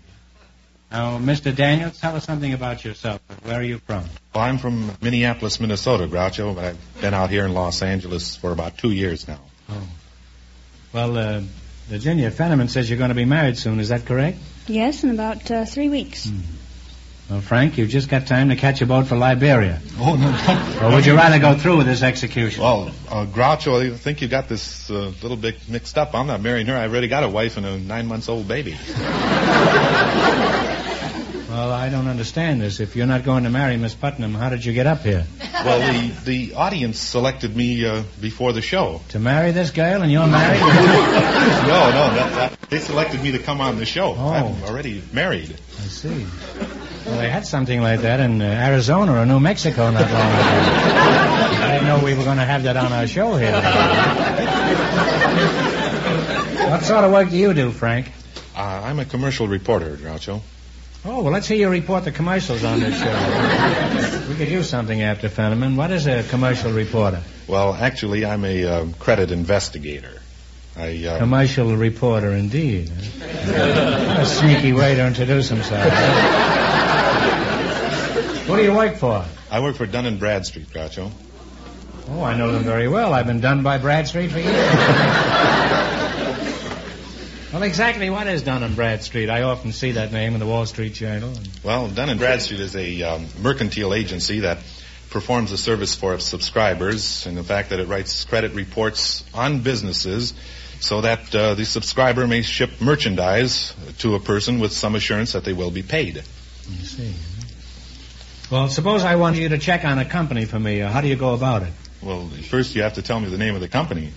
Now, 0.91 1.19
Mr. 1.19 1.55
Daniels, 1.55 2.01
tell 2.01 2.17
us 2.17 2.25
something 2.25 2.53
about 2.55 2.83
yourself. 2.85 3.21
Where 3.45 3.61
are 3.61 3.63
you 3.63 3.79
from? 3.79 4.05
Well, 4.35 4.43
I'm 4.45 4.59
from 4.59 4.91
Minneapolis, 5.03 5.61
Minnesota, 5.61 6.07
Groucho, 6.09 6.55
but 6.55 6.65
I've 6.65 7.01
been 7.01 7.15
out 7.15 7.31
here 7.31 7.45
in 7.45 7.53
Los 7.53 7.83
Angeles 7.83 8.37
for 8.37 8.53
about 8.53 8.79
two 8.79 8.91
years 8.91 9.29
now. 9.29 9.41
Oh. 9.69 9.83
Well, 10.95 11.19
uh, 11.19 11.43
Virginia 11.89 12.31
Fenneman 12.31 12.71
says 12.71 12.89
you're 12.89 12.99
going 12.99 13.11
to 13.11 13.15
be 13.15 13.27
married 13.27 13.59
soon. 13.59 13.81
Is 13.81 13.91
that 13.91 14.07
correct? 14.07 14.39
Yes, 14.69 15.03
in 15.03 15.11
about 15.11 15.51
uh, 15.51 15.65
three 15.65 15.89
weeks. 15.89 16.31
Well, 17.31 17.41
Frank, 17.43 17.77
you've 17.77 17.91
just 17.91 18.09
got 18.09 18.27
time 18.27 18.49
to 18.49 18.57
catch 18.57 18.81
a 18.81 18.87
boat 18.87 19.07
for 19.07 19.17
Liberia. 19.17 19.81
Oh, 20.01 20.15
no. 20.15 20.87
Or 20.87 20.95
would 20.95 21.05
you 21.07 21.17
rather 21.17 21.41
go 21.41 21.59
through 21.59 21.79
with 21.79 21.87
this 21.87 22.03
execution? 22.03 22.63
Well, 22.63 22.93
uh, 23.09 23.27
Groucho, 23.27 23.93
I 23.93 23.97
think 23.97 24.23
you 24.23 24.29
got 24.29 24.49
this 24.49 24.89
uh, 24.89 25.13
little 25.23 25.37
bit 25.37 25.69
mixed 25.69 25.99
up. 25.99 26.15
I'm 26.15 26.29
not 26.29 26.41
marrying 26.41 26.69
her. 26.69 26.77
I've 26.77 26.93
already 26.93 27.09
got 27.09 27.25
a 27.25 27.29
wife 27.29 27.57
and 27.57 27.67
a 27.67 27.79
nine 27.79 28.07
months 28.07 28.29
old 28.29 28.47
baby. 28.47 28.79
Well, 31.59 31.73
I 31.73 31.89
don't 31.89 32.07
understand 32.07 32.61
this. 32.61 32.79
If 32.79 32.95
you're 32.95 33.09
not 33.09 33.25
going 33.25 33.43
to 33.43 33.51
marry 33.51 33.77
Miss 33.77 33.93
Putnam, 33.93 34.33
how 34.33 34.49
did 34.49 34.65
you 34.65 34.73
get 34.73 34.87
up 34.87 35.01
here? 35.01 35.27
Well, 35.65 35.81
the, 35.93 36.15
the 36.25 36.55
audience 36.55 37.01
selected 37.01 37.57
me 37.57 37.85
uh, 37.85 38.05
before 38.21 38.53
the 38.53 38.63
show. 38.63 39.01
To 39.09 39.19
marry 39.19 39.51
this 39.51 39.73
girl 39.73 40.03
and 40.03 40.13
you're 40.13 40.29
married? 40.29 40.61
no, 40.61 40.69
no, 40.69 42.15
that, 42.15 42.33
that, 42.37 42.71
they 42.71 42.79
selected 42.79 43.25
me 43.25 43.33
to 43.33 43.41
come 43.41 43.61
on 43.61 43.77
the 43.77 43.87
show. 43.87 44.15
Oh. 44.17 44.29
I'm 44.29 44.63
already 44.63 45.03
married. 45.13 45.59
I 45.81 45.89
see. 45.89 46.29
Well, 47.05 47.19
they 47.19 47.29
had 47.29 47.45
something 47.45 47.83
like 47.83 48.03
that 48.03 48.21
in 48.21 48.41
uh, 48.41 48.45
Arizona 48.45 49.21
or 49.21 49.27
New 49.27 49.41
Mexico 49.41 49.91
not 49.91 50.03
long 50.03 50.11
ago. 50.11 50.15
I 50.15 51.71
didn't 51.73 51.89
know 51.89 52.05
we 52.05 52.15
were 52.15 52.23
going 52.23 52.39
to 52.39 52.45
have 52.45 52.63
that 52.63 52.77
on 52.77 52.93
our 52.93 53.09
show 53.09 53.37
here. 53.37 53.51
what 56.71 56.85
sort 56.85 57.03
of 57.03 57.11
work 57.11 57.31
do 57.31 57.37
you 57.37 57.53
do, 57.53 57.73
Frank? 57.73 58.13
Uh, 58.55 58.61
I'm 58.61 59.01
a 59.01 59.05
commercial 59.05 59.49
reporter, 59.49 59.97
Groucho. 59.97 60.41
Oh, 61.05 61.23
well, 61.23 61.33
let's 61.33 61.47
hear 61.47 61.57
you 61.59 61.69
report 61.69 62.05
the 62.05 62.13
commercials 62.13 62.65
on 62.65 62.81
this 62.81 62.99
show. 62.99 64.29
we 64.29 64.35
could 64.35 64.49
use 64.49 64.69
something 64.69 65.01
after 65.01 65.29
Fenneman. 65.29 65.77
What 65.77 65.91
is 65.93 66.07
a 66.07 66.25
commercial 66.25 66.73
reporter? 66.73 67.23
Well, 67.47 67.73
actually, 67.73 68.27
I'm 68.27 68.45
a 68.45 68.65
um, 68.67 68.95
credit 68.95 69.31
investigator. 69.31 70.21
I, 70.77 71.05
uh, 71.07 71.19
Commercial 71.19 71.77
reporter, 71.77 72.33
indeed. 72.33 72.91
A 73.21 74.27
sneaky 74.27 74.73
way 74.73 74.95
to 74.97 75.07
introduce 75.07 75.49
himself. 75.49 75.85
what 78.49 78.57
do 78.57 78.63
you 78.63 78.75
work 78.75 78.97
for? 78.97 79.25
I 79.51 79.61
work 79.61 79.77
for 79.77 79.87
Dun 79.87 80.07
and 80.07 80.19
Bradstreet, 80.19 80.69
Groucho. 80.69 81.11
Oh, 82.11 82.23
I 82.23 82.37
know 82.37 82.53
them 82.53 82.65
very 82.65 82.89
well. 82.89 83.13
I've 83.13 83.27
been 83.27 83.41
done 83.41 83.63
by 83.63 83.79
Bradstreet 83.79 84.31
for 84.31 84.39
years. 84.39 84.55
Well, 87.53 87.63
exactly 87.63 88.11
what 88.11 88.27
is 88.27 88.43
Dun 88.43 88.63
and 88.63 88.77
Bradstreet? 88.77 89.31
I 89.31 89.43
often 89.43 89.73
see 89.73 89.93
that 89.93 90.13
name 90.13 90.35
in 90.35 90.41
the 90.41 90.45
Wall 90.45 90.67
Street 90.67 90.93
Journal. 90.93 91.33
Well, 91.65 91.89
Dun 91.89 92.11
and 92.11 92.21
Bradstreet 92.21 92.61
is 92.61 92.77
a 92.77 93.03
um, 93.03 93.27
mercantile 93.41 93.95
agency 93.95 94.41
that 94.41 94.59
performs 95.09 95.51
a 95.53 95.57
service 95.57 95.95
for 95.95 96.13
its 96.13 96.27
subscribers 96.27 97.27
in 97.27 97.37
the 97.37 97.43
fact 97.43 97.71
that 97.71 97.81
it 97.81 97.89
writes 97.89 98.25
credit 98.25 98.53
reports 98.53 99.25
on 99.33 99.61
businesses 99.61 100.35
so 100.81 101.01
that 101.01 101.35
uh, 101.35 101.55
the 101.55 101.65
subscriber 101.65 102.27
may 102.27 102.43
ship 102.43 102.83
merchandise 102.83 103.75
to 104.01 104.15
a 104.15 104.21
person 104.21 104.61
with 104.61 104.73
some 104.73 104.95
assurance 104.95 105.33
that 105.33 105.45
they 105.45 105.55
will 105.55 105.71
be 105.71 105.83
paid. 105.83 106.19
I 106.19 106.83
see. 106.83 107.15
Well, 108.51 108.69
suppose 108.69 109.05
I 109.05 109.17
want 109.17 109.37
you 109.37 109.49
to 109.49 109.59
check 109.59 109.87
on 109.87 109.99
a 109.99 110.05
company 110.05 110.45
for 110.45 110.59
me. 110.59 110.83
Uh, 110.83 110.91
how 110.91 111.01
do 111.01 111.09
you 111.09 111.17
go 111.17 111.33
about 111.33 111.63
it? 111.63 111.73
Well, 112.03 112.27
first 112.27 112.77
you 112.77 112.83
have 112.83 112.95
to 112.95 113.03
tell 113.03 113.19
me 113.19 113.31
the 113.31 113.39
name 113.39 113.55
of 113.55 113.63
the 113.63 113.69
company. 113.69 114.13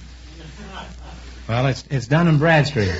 Well, 1.52 1.68
it's 1.68 1.84
it's 1.90 2.08
Dun 2.08 2.30
and 2.30 2.40
Bradstreet. 2.40 2.88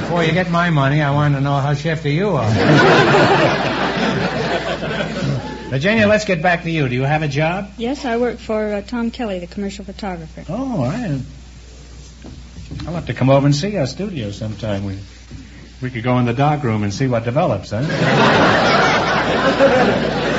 Before 0.00 0.24
you 0.24 0.32
get 0.32 0.50
my 0.50 0.70
money, 0.70 1.00
I 1.00 1.12
want 1.12 1.36
to 1.36 1.40
know 1.40 1.58
how 1.58 1.74
shifty 1.74 2.14
you 2.14 2.30
are. 2.30 2.50
Virginia, 5.70 6.08
let's 6.08 6.24
get 6.24 6.42
back 6.42 6.64
to 6.64 6.70
you. 6.72 6.88
Do 6.88 6.96
you 6.96 7.04
have 7.04 7.22
a 7.22 7.28
job? 7.28 7.70
Yes, 7.76 8.04
I 8.04 8.16
work 8.16 8.38
for 8.38 8.74
uh, 8.74 8.82
Tom 8.82 9.12
Kelly, 9.12 9.38
the 9.38 9.46
commercial 9.46 9.84
photographer. 9.84 10.44
Oh, 10.48 10.82
I. 10.82 11.20
I'll 12.84 12.94
have 12.94 13.06
to 13.06 13.14
come 13.14 13.30
over 13.30 13.46
and 13.46 13.54
see 13.54 13.76
our 13.76 13.86
studio 13.86 14.32
sometime. 14.32 14.84
We 14.84 14.98
we 15.80 15.90
could 15.90 16.02
go 16.02 16.18
in 16.18 16.24
the 16.24 16.34
dark 16.34 16.64
room 16.64 16.82
and 16.82 16.92
see 16.92 17.06
what 17.06 17.22
develops, 17.22 17.70
huh? 17.70 17.82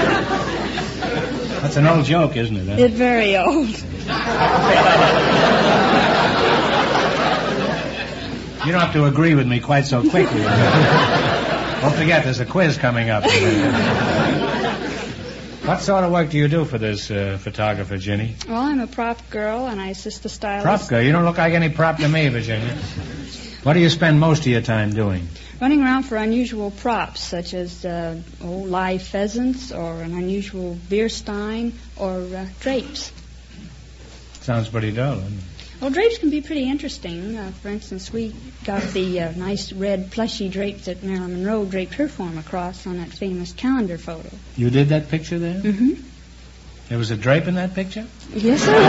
That's 1.68 1.76
an 1.76 1.86
old 1.86 2.06
joke, 2.06 2.38
isn't 2.38 2.56
it? 2.56 2.66
Huh? 2.66 2.76
It's 2.80 2.96
very 2.96 3.36
old. 3.36 3.68
You 8.66 8.72
don't 8.72 8.80
have 8.80 8.94
to 8.94 9.04
agree 9.04 9.36
with 9.36 9.46
me 9.46 9.60
quite 9.60 9.86
so 9.86 10.00
quickly. 10.00 10.44
don't 10.44 11.94
forget, 11.94 12.24
there's 12.24 12.40
a 12.40 12.46
quiz 12.46 12.78
coming 12.78 13.10
up. 13.10 13.26
what 15.66 15.82
sort 15.82 16.06
of 16.06 16.12
work 16.14 16.30
do 16.30 16.38
you 16.38 16.48
do 16.48 16.64
for 16.64 16.78
this 16.78 17.12
uh, 17.12 17.38
photographer, 17.38 17.98
Ginny? 17.98 18.36
Well, 18.48 18.62
I'm 18.62 18.80
a 18.80 18.88
prop 18.88 19.30
girl, 19.30 19.68
and 19.68 19.82
I 19.82 19.88
assist 19.90 20.24
the 20.24 20.30
stylist. 20.30 20.64
Prop 20.64 20.88
girl? 20.88 21.02
You 21.02 21.12
don't 21.12 21.26
look 21.26 21.38
like 21.38 21.52
any 21.52 21.68
prop 21.68 21.98
to 21.98 22.08
me, 22.08 22.30
Virginia. 22.30 22.78
What 23.64 23.74
do 23.74 23.82
you 23.82 23.90
spend 23.90 24.22
most 24.22 24.40
of 24.40 24.48
your 24.48 24.62
time 24.62 24.92
doing? 24.92 25.28
Running 25.60 25.82
around 25.82 26.04
for 26.04 26.18
unusual 26.18 26.70
props, 26.70 27.20
such 27.22 27.56
as 27.56 27.84
uh, 27.84 28.22
oh, 28.44 28.48
live 28.48 29.02
pheasants, 29.02 29.72
or 29.72 30.02
an 30.02 30.14
unusual 30.14 30.78
beer 30.88 31.10
stein, 31.10 31.74
or 31.96 32.20
uh, 32.20 32.46
drapes. 32.60 33.12
Sounds 34.42 34.70
pretty 34.70 34.92
dull, 34.92 35.16
doesn't 35.16 35.34
it? 35.34 35.44
Well, 35.82 35.90
drapes 35.92 36.20
can 36.20 36.30
be 36.30 36.42
pretty 36.42 36.70
interesting. 36.70 37.38
Uh, 37.38 37.52
for 37.62 37.70
instance, 37.70 38.14
we 38.14 38.36
got 38.66 38.82
the 38.94 39.22
uh, 39.22 39.32
nice 39.32 39.72
red 39.74 40.12
plushy 40.12 40.50
drape 40.50 40.84
that 40.84 41.04
Marilyn 41.04 41.44
Monroe 41.44 41.66
draped 41.66 41.96
her 41.96 42.08
form 42.08 42.38
across 42.38 42.88
on 42.88 42.98
that 42.98 43.10
famous 43.10 43.52
calendar 43.52 43.98
photo. 43.98 44.30
You 44.56 44.70
did 44.70 44.90
that 44.90 45.10
picture 45.10 45.40
there? 45.40 45.62
Mm-hmm. 45.62 45.94
There 46.90 46.98
was 46.98 47.12
a 47.12 47.18
drape 47.18 47.48
in 47.48 47.56
that 47.56 47.74
picture? 47.74 48.08
Yes, 48.34 48.66
there 48.66 48.80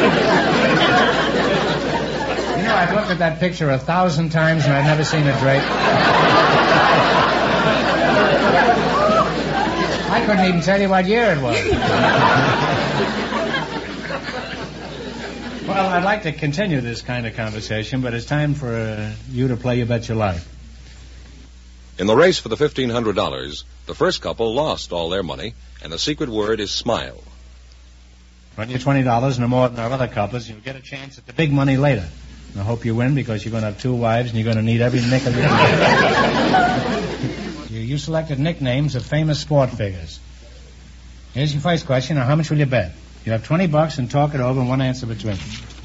was. 0.00 0.16
you 2.90 2.96
know, 2.96 3.02
I've 3.02 3.08
looked 3.08 3.20
at 3.20 3.30
that 3.30 3.40
picture 3.40 3.70
a 3.70 3.78
thousand 3.78 4.30
times 4.30 4.64
and 4.64 4.72
I've 4.72 4.84
never 4.84 5.04
seen 5.04 5.26
a 5.26 5.38
drape. 5.40 5.62
I 10.12 10.24
couldn't 10.26 10.44
even 10.46 10.60
tell 10.60 10.80
you 10.80 10.88
what 10.88 11.06
year 11.06 11.32
it 11.32 11.40
was. 11.40 11.54
well, 15.68 15.88
I'd 15.88 16.04
like 16.04 16.24
to 16.24 16.32
continue 16.32 16.80
this 16.80 17.02
kind 17.02 17.26
of 17.26 17.36
conversation, 17.36 18.00
but 18.00 18.12
it's 18.12 18.26
time 18.26 18.54
for 18.54 18.74
uh, 18.74 19.12
you 19.30 19.48
to 19.48 19.56
play 19.56 19.78
You 19.78 19.86
Bet 19.86 20.08
Your 20.08 20.16
Life. 20.16 20.48
In 21.98 22.06
the 22.06 22.16
race 22.16 22.38
for 22.38 22.48
the 22.48 22.56
$1,500, 22.56 23.64
the 23.86 23.94
first 23.94 24.20
couple 24.22 24.54
lost 24.54 24.92
all 24.92 25.10
their 25.10 25.22
money, 25.22 25.54
and 25.82 25.92
the 25.92 25.98
secret 25.98 26.28
word 26.28 26.58
is 26.58 26.70
smile. 26.72 27.22
Run 28.56 28.68
you 28.68 28.78
$20 28.78 29.38
no 29.38 29.48
more 29.48 29.68
than 29.68 29.78
our 29.78 29.92
other 29.92 30.08
couples, 30.08 30.48
and 30.48 30.56
you'll 30.56 30.64
get 30.64 30.76
a 30.76 30.80
chance 30.80 31.18
at 31.18 31.26
the 31.26 31.32
big 31.32 31.52
money 31.52 31.76
later. 31.76 32.08
I 32.56 32.62
hope 32.62 32.84
you 32.84 32.94
win 32.94 33.14
because 33.14 33.44
you're 33.44 33.52
going 33.52 33.62
to 33.62 33.70
have 33.70 33.80
two 33.80 33.94
wives 33.94 34.30
and 34.30 34.38
you're 34.38 34.44
going 34.44 34.56
to 34.56 34.62
need 34.62 34.80
every 34.80 35.00
nickel 35.00 35.32
you 37.70 37.78
you, 37.78 37.80
you 37.80 37.98
selected 37.98 38.38
nicknames 38.40 38.96
of 38.96 39.04
famous 39.04 39.38
sport 39.40 39.70
figures. 39.70 40.18
Here's 41.32 41.52
your 41.52 41.62
first 41.62 41.86
question. 41.86 42.16
Now, 42.16 42.24
how 42.24 42.34
much 42.34 42.50
will 42.50 42.58
you 42.58 42.66
bet? 42.66 42.92
You 43.24 43.32
have 43.32 43.44
20 43.44 43.68
bucks 43.68 43.98
and 43.98 44.10
talk 44.10 44.34
it 44.34 44.40
over 44.40 44.58
and 44.60 44.68
one 44.68 44.80
answer 44.80 45.06
between. 45.06 45.36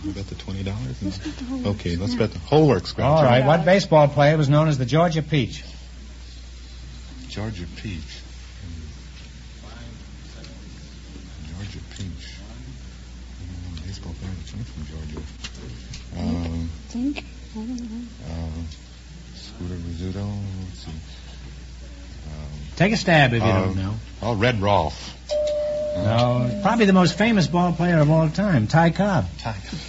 We 0.03 0.11
bet 0.11 0.27
the 0.27 0.35
$20? 0.35 1.65
Okay, 1.67 1.95
let's 1.97 2.15
bet 2.15 2.31
the 2.31 2.39
whole 2.39 2.67
works. 2.67 2.89
Scratch. 2.89 3.05
All 3.05 3.23
right. 3.23 3.45
What 3.45 3.65
baseball 3.65 4.07
player 4.07 4.37
was 4.37 4.49
known 4.49 4.67
as 4.67 4.77
the 4.77 4.85
Georgia 4.85 5.21
Peach? 5.21 5.63
Georgia 7.27 7.65
Peach. 7.75 8.21
Georgia 11.51 11.79
Peach. 11.91 12.39
Mm, 13.43 13.85
baseball 13.85 14.13
player 14.13 14.33
that 14.33 14.47
came 14.51 14.63
from 14.63 14.85
Georgia. 14.85 15.21
Um, 16.17 16.69
think? 16.87 17.25
I 17.53 17.59
don't 17.59 17.81
know. 17.81 18.07
Uh, 18.29 18.61
Scooter 19.55 19.75
Rizzuto. 19.75 20.37
Let's 20.59 20.79
see. 20.79 20.91
Um, 20.91 22.51
Take 22.75 22.93
a 22.93 22.97
stab 22.97 23.33
if 23.33 23.41
you 23.41 23.47
uh, 23.47 23.65
don't 23.65 23.77
know. 23.77 23.93
Oh, 24.21 24.35
Red 24.35 24.61
Rolfe. 24.61 25.13
No, 25.95 26.59
probably 26.61 26.85
the 26.85 26.93
most 26.93 27.17
famous 27.17 27.47
ball 27.47 27.71
player 27.71 27.99
of 27.99 28.11
all 28.11 28.27
time, 28.29 28.67
Ty 28.67 28.89
Cobb. 28.89 29.25
Ty 29.37 29.53
Cobb. 29.53 29.79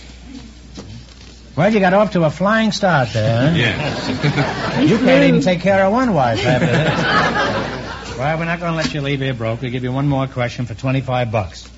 Well, 1.57 1.73
you 1.73 1.81
got 1.81 1.95
off 1.95 2.13
to 2.13 2.23
a 2.23 2.31
flying 2.31 2.71
start 2.71 3.09
there, 3.13 3.49
huh? 3.51 3.57
Yes. 3.57 4.89
you 4.89 4.99
can't 4.99 5.25
even 5.25 5.41
take 5.41 5.61
care 5.61 5.85
of 5.85 5.91
one 5.91 6.13
wife 6.13 6.45
after 6.45 6.67
this. 6.67 8.19
well, 8.19 8.39
we're 8.39 8.45
not 8.45 8.61
going 8.61 8.73
to 8.73 8.77
let 8.77 8.93
you 8.93 9.01
leave 9.01 9.21
here 9.21 9.35
broke. 9.35 9.63
We'll 9.63 9.71
give 9.71 9.83
you 9.83 9.91
one 9.91 10.07
more 10.07 10.27
question 10.27 10.67
for 10.67 10.75
25 10.75 11.33
bucks. 11.33 11.69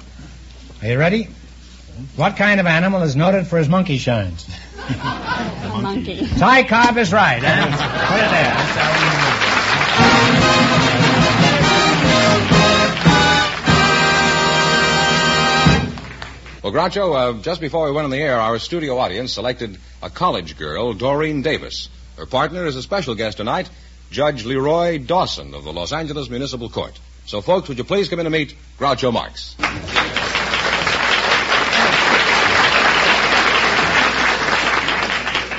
Are 0.83 0.88
you 0.88 0.99
ready? 0.99 1.28
What 2.16 2.37
kind 2.37 2.59
of 2.61 2.66
animal 2.66 3.02
is 3.02 3.16
noted 3.16 3.47
for 3.47 3.57
his 3.57 3.68
monkey 3.68 3.99
shines? 3.99 4.49
A 4.90 5.80
monkey. 5.83 6.26
Ty 6.38 6.62
Cobb 6.64 6.97
is 6.97 7.12
right, 7.12 7.42
huh? 7.42 7.66
Put 7.66 8.25
it 8.25 8.30
there. 8.30 8.54
That's 8.54 8.76
how 8.76 9.18
Well, 16.62 16.73
Groucho, 16.73 17.14
uh, 17.14 17.40
just 17.40 17.61
before 17.61 17.87
we 17.87 17.92
went 17.92 18.04
on 18.04 18.11
the 18.11 18.18
air, 18.18 18.38
our 18.38 18.59
studio 18.59 18.99
audience 18.99 19.33
selected 19.33 19.78
a 20.02 20.11
college 20.11 20.59
girl, 20.59 20.92
Doreen 20.92 21.40
Davis. 21.40 21.88
Her 22.16 22.26
partner 22.26 22.66
is 22.66 22.76
a 22.76 22.83
special 22.83 23.14
guest 23.14 23.37
tonight, 23.37 23.71
Judge 24.11 24.45
Leroy 24.45 24.99
Dawson 24.99 25.54
of 25.54 25.64
the 25.64 25.73
Los 25.73 25.92
Angeles 25.92 26.28
Municipal 26.28 26.68
Court. 26.68 26.99
So, 27.26 27.40
folks, 27.40 27.68
would 27.68 27.78
you 27.78 27.85
please 27.85 28.09
come 28.09 28.21
in 28.21 28.26
and 28.26 28.33
meet 28.33 28.54
Groucho 28.78 29.12
Marx? 29.12 29.54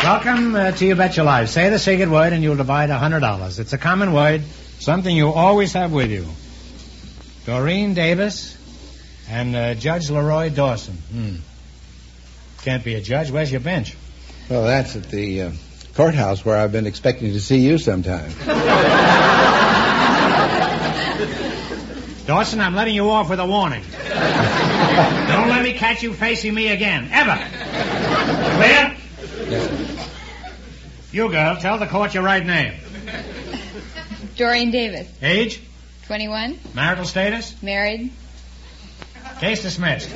Welcome 0.09 0.55
uh, 0.55 0.71
to 0.71 0.85
You 0.87 0.95
Bet 0.95 1.17
Your 1.17 1.25
Life. 1.27 1.49
Say 1.49 1.69
the 1.69 1.77
secret 1.77 2.09
word 2.09 2.33
and 2.33 2.41
you'll 2.41 2.55
divide 2.55 2.89
a 2.89 2.97
$100. 2.97 3.59
It's 3.59 3.73
a 3.73 3.77
common 3.77 4.11
word, 4.11 4.41
something 4.79 5.15
you 5.15 5.27
always 5.27 5.73
have 5.73 5.91
with 5.91 6.09
you. 6.09 6.25
Doreen 7.45 7.93
Davis 7.93 8.57
and 9.29 9.55
uh, 9.55 9.75
Judge 9.75 10.09
Leroy 10.09 10.49
Dawson. 10.49 10.95
Hmm. 10.95 11.35
Can't 12.63 12.83
be 12.83 12.95
a 12.95 13.01
judge. 13.01 13.29
Where's 13.29 13.51
your 13.51 13.59
bench? 13.59 13.95
Well, 14.49 14.63
that's 14.63 14.95
at 14.95 15.11
the 15.11 15.43
uh, 15.43 15.51
courthouse 15.93 16.43
where 16.43 16.57
I've 16.57 16.71
been 16.71 16.87
expecting 16.87 17.33
to 17.33 17.39
see 17.39 17.59
you 17.59 17.77
sometime. 17.77 18.31
Dawson, 22.25 22.61
I'm 22.61 22.73
letting 22.73 22.95
you 22.95 23.11
off 23.11 23.29
with 23.29 23.39
a 23.39 23.45
warning. 23.45 23.83
Don't 23.93 25.49
let 25.49 25.61
me 25.61 25.73
catch 25.73 26.01
you 26.01 26.15
facing 26.15 26.55
me 26.55 26.69
again, 26.69 27.09
ever. 27.11 27.35
Clear? 28.55 28.95
Yes, 29.49 29.98
You, 31.11 31.29
girl, 31.29 31.57
tell 31.57 31.77
the 31.79 31.87
court 31.87 32.13
your 32.13 32.23
right 32.23 32.45
name. 32.45 32.73
Doreen 34.35 34.71
Davis, 34.71 35.07
Age? 35.21 35.61
21, 36.05 36.59
Marital 36.73 37.05
status? 37.05 37.55
married. 37.61 38.11
Case 39.39 39.61
dismissed. 39.61 40.09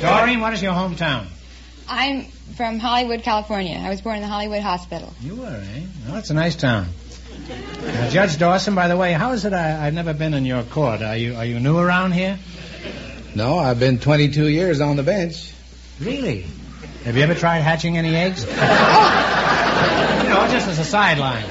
Doreen, 0.00 0.40
what 0.40 0.52
is 0.52 0.62
your 0.62 0.72
hometown? 0.74 1.26
I'm 1.88 2.24
from 2.56 2.78
Hollywood, 2.78 3.22
California. 3.22 3.78
I 3.82 3.88
was 3.88 4.00
born 4.00 4.16
in 4.16 4.22
the 4.22 4.28
Hollywood 4.28 4.62
Hospital. 4.62 5.12
You 5.20 5.36
were, 5.36 5.46
eh? 5.46 5.82
Well, 6.04 6.14
that's 6.14 6.30
a 6.30 6.34
nice 6.34 6.54
town. 6.56 6.88
Now, 7.82 8.10
Judge 8.10 8.38
Dawson, 8.38 8.74
by 8.74 8.88
the 8.88 8.96
way, 8.96 9.12
how 9.12 9.32
is 9.32 9.44
it 9.44 9.52
I, 9.52 9.86
I've 9.86 9.94
never 9.94 10.12
been 10.14 10.34
in 10.34 10.44
your 10.44 10.62
court? 10.64 11.02
Are 11.02 11.16
you 11.16 11.34
are 11.36 11.44
you 11.44 11.60
new 11.60 11.78
around 11.78 12.12
here? 12.12 12.38
No, 13.34 13.58
I've 13.58 13.78
been 13.78 13.98
22 13.98 14.48
years 14.48 14.80
on 14.80 14.96
the 14.96 15.02
bench. 15.02 15.52
Really? 16.00 16.46
Have 17.06 17.16
you 17.16 17.22
ever 17.22 17.34
tried 17.34 17.60
hatching 17.60 17.96
any 17.96 18.16
eggs? 18.16 18.42
you 18.44 18.50
know, 18.50 18.58
just 20.50 20.66
as 20.66 20.80
a 20.80 20.84
sideline. 20.84 21.44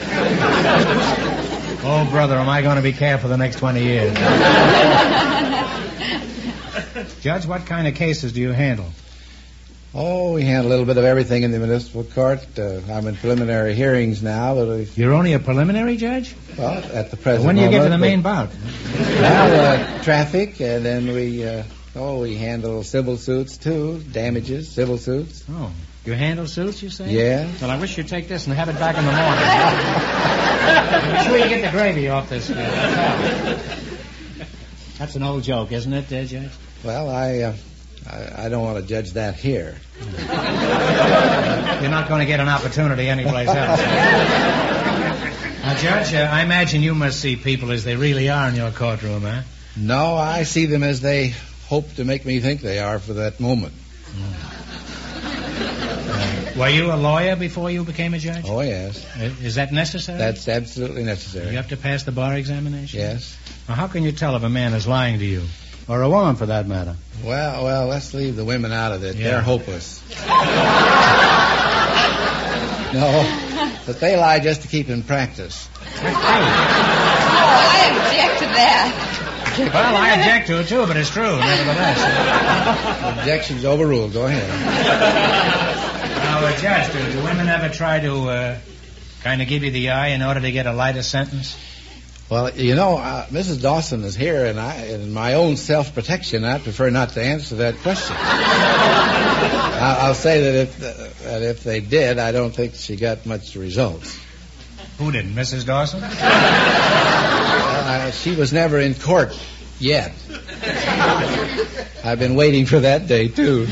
Oh, 1.88 2.06
brother, 2.12 2.36
am 2.36 2.50
I 2.50 2.62
going 2.62 2.76
to 2.76 2.82
be 2.82 2.92
careful 2.92 3.30
the 3.30 3.38
next 3.38 3.60
20 3.60 3.82
years? 3.82 4.14
Judge, 7.22 7.46
what 7.46 7.66
kind 7.66 7.88
of 7.88 7.96
cases 7.96 8.34
do 8.34 8.42
you 8.42 8.52
handle? 8.52 8.92
Oh, 9.94 10.34
we 10.34 10.44
handle 10.44 10.68
a 10.68 10.72
little 10.72 10.84
bit 10.86 10.98
of 10.98 11.06
everything 11.06 11.44
in 11.44 11.52
the 11.52 11.60
municipal 11.60 12.04
court. 12.04 12.60
Uh, 12.60 12.82
I'm 12.92 13.08
in 13.08 13.16
preliminary 13.16 13.76
hearings 13.76 14.22
now. 14.22 14.56
But 14.56 14.68
if, 14.82 14.98
You're 14.98 15.14
only 15.14 15.32
a 15.32 15.40
preliminary 15.40 15.96
judge? 15.96 16.36
well, 16.58 16.84
at 16.94 17.12
the 17.12 17.18
present 17.18 17.46
when 17.46 17.56
do 17.56 17.62
you 17.62 17.70
get 17.70 17.78
to 17.78 17.84
the 17.86 17.92
moment, 17.92 18.02
main 18.02 18.22
but- 18.22 18.50
bout? 18.50 18.56
Well, 19.22 19.80
uh, 20.00 20.04
traffic, 20.04 20.60
and 20.60 20.84
then 20.86 21.08
we, 21.14 21.48
uh, 21.48 21.64
oh, 21.96 22.22
we 22.22 22.36
handle 22.36 22.84
civil 22.84 23.18
suits 23.18 23.58
too, 23.58 24.00
damages, 24.12 24.70
civil 24.72 24.98
suits. 24.98 25.44
Oh, 25.50 25.72
you 26.06 26.14
handle 26.14 26.46
suits, 26.46 26.84
you 26.84 26.90
say? 26.90 27.10
Yeah. 27.12 27.52
Well, 27.60 27.72
I 27.72 27.80
wish 27.80 27.98
you'd 27.98 28.08
take 28.08 28.28
this 28.28 28.46
and 28.46 28.56
have 28.56 28.70
it 28.70 28.78
back 28.78 28.96
in 28.98 29.06
the 29.06 29.12
morning. 29.12 29.40
Be 31.18 31.24
sure 31.24 31.38
you 31.38 31.50
get 31.50 31.66
the 31.66 31.72
gravy 31.76 32.10
off 32.10 32.30
this. 32.30 32.48
That's 35.00 35.16
an 35.16 35.24
old 35.24 35.44
joke, 35.44 35.72
isn't 35.72 35.92
it, 35.92 36.06
uh, 36.14 36.26
Judge? 36.26 36.52
Well, 36.84 37.10
I, 37.10 37.40
uh, 37.40 37.56
I, 38.08 38.46
I 38.46 38.50
don't 38.50 38.64
want 38.64 38.78
to 38.78 38.86
judge 38.86 39.14
that 39.14 39.36
here. 39.36 39.76
You're 40.00 41.90
not 41.90 42.08
going 42.08 42.20
to 42.20 42.28
get 42.28 42.40
an 42.40 42.50
opportunity 42.50 43.10
anyplace 43.10 43.50
else. 43.50 43.80
now, 45.62 45.76
Judge, 45.76 46.14
uh, 46.14 46.30
I 46.32 46.44
imagine 46.44 46.84
you 46.84 46.94
must 46.94 47.20
see 47.20 47.36
people 47.36 47.72
as 47.72 47.84
they 47.84 47.96
really 47.96 48.30
are 48.30 48.48
in 48.48 48.56
your 48.56 48.70
courtroom, 48.72 49.24
huh? 49.24 49.42
No, 49.76 50.16
I 50.16 50.44
see 50.44 50.68
them 50.68 50.84
as 50.84 51.02
they 51.02 51.34
hope 51.68 51.94
to 51.96 52.04
make 52.06 52.26
me 52.26 52.40
think 52.40 52.62
they 52.62 52.80
are 52.80 53.00
for 53.00 53.14
that 53.14 53.40
moment. 53.40 53.74
Were 56.58 56.70
you 56.70 56.92
a 56.92 56.96
lawyer 56.96 57.36
before 57.36 57.70
you 57.70 57.84
became 57.84 58.14
a 58.14 58.18
judge? 58.20 58.46
Oh, 58.48 58.62
yes. 58.62 59.06
Uh, 59.18 59.30
Is 59.42 59.56
that 59.56 59.74
necessary? 59.74 60.18
That's 60.18 60.48
absolutely 60.48 61.04
necessary. 61.04 61.50
You 61.50 61.58
have 61.58 61.68
to 61.70 61.78
pass 61.78 62.04
the 62.04 62.14
bar 62.14 62.34
examination? 62.36 62.98
Yes. 63.00 63.38
Now, 63.68 63.76
how 63.76 63.88
can 63.88 64.04
you 64.04 64.14
tell 64.14 64.38
if 64.38 64.44
a 64.44 64.50
man 64.50 64.74
is 64.74 64.88
lying 64.88 65.20
to 65.20 65.26
you? 65.26 65.44
Or 65.90 66.02
a 66.02 66.10
woman, 66.10 66.36
for 66.38 66.46
that 66.46 66.66
matter? 66.68 66.96
Well, 67.24 67.64
well, 67.66 67.88
let's 67.88 68.14
leave 68.14 68.36
the 68.38 68.46
women 68.46 68.72
out 68.72 68.94
of 68.94 69.04
it. 69.04 69.18
Yeah. 69.18 69.32
They're 69.32 69.42
hopeless. 69.42 70.02
no, 72.94 73.82
but 73.86 74.00
they 74.00 74.16
lie 74.16 74.40
just 74.40 74.62
to 74.62 74.68
keep 74.68 74.90
in 74.90 75.04
practice. 75.04 75.68
Oh, 75.98 77.58
I 77.68 77.90
object 77.92 78.40
to 78.40 78.46
that. 78.46 79.15
Well, 79.76 79.96
I 79.96 80.16
object 80.16 80.48
to 80.48 80.60
it, 80.60 80.68
too, 80.68 80.86
but 80.86 80.98
it's 80.98 81.10
true, 81.10 81.24
nevertheless. 81.24 83.20
Objection's 83.20 83.64
overruled. 83.64 84.12
Go 84.14 84.26
ahead. 84.26 84.50
Now, 86.18 86.46
uh, 86.46 86.58
Judge, 86.58 86.92
do, 86.92 87.12
do 87.14 87.24
women 87.24 87.48
ever 87.48 87.70
try 87.70 88.00
to 88.02 88.30
uh, 88.30 88.58
kind 89.24 89.42
of 89.42 89.48
give 89.48 89.64
you 89.64 89.72
the 89.72 89.92
eye 89.92 90.10
in 90.10 90.22
order 90.22 90.42
to 90.42 90.52
get 90.52 90.66
a 90.66 90.74
lighter 90.74 91.04
sentence? 91.04 91.58
Well, 92.30 92.50
you 92.52 92.76
know, 92.76 92.98
uh, 92.98 93.28
Mrs. 93.28 93.62
Dawson 93.62 94.04
is 94.04 94.16
here, 94.16 94.46
and 94.46 94.60
I, 94.60 94.88
in 94.88 95.14
my 95.14 95.36
own 95.36 95.58
self-protection, 95.58 96.44
I 96.44 96.58
prefer 96.58 96.90
not 96.90 97.10
to 97.12 97.24
answer 97.24 97.56
that 97.58 97.76
question. 97.78 98.16
I, 98.18 99.98
I'll 100.02 100.16
say 100.16 100.42
that 100.42 100.56
if 100.56 100.78
that 101.24 101.44
if 101.44 101.64
they 101.64 101.82
did, 101.82 102.18
I 102.18 102.32
don't 102.32 102.54
think 102.54 102.76
she 102.76 102.96
got 102.96 103.26
much 103.26 103.56
results. 103.56 104.20
Who 104.98 105.12
didn't, 105.12 105.34
Mrs. 105.34 105.66
Dawson? 105.66 106.02
Uh, 107.86 108.10
she 108.10 108.36
was 108.36 108.52
never 108.52 108.80
in 108.80 108.96
court 108.96 109.40
yet. 109.80 110.12
I've 112.04 112.18
been 112.18 112.34
waiting 112.34 112.66
for 112.66 112.80
that 112.80 113.06
day 113.08 113.28
too. 113.28 113.68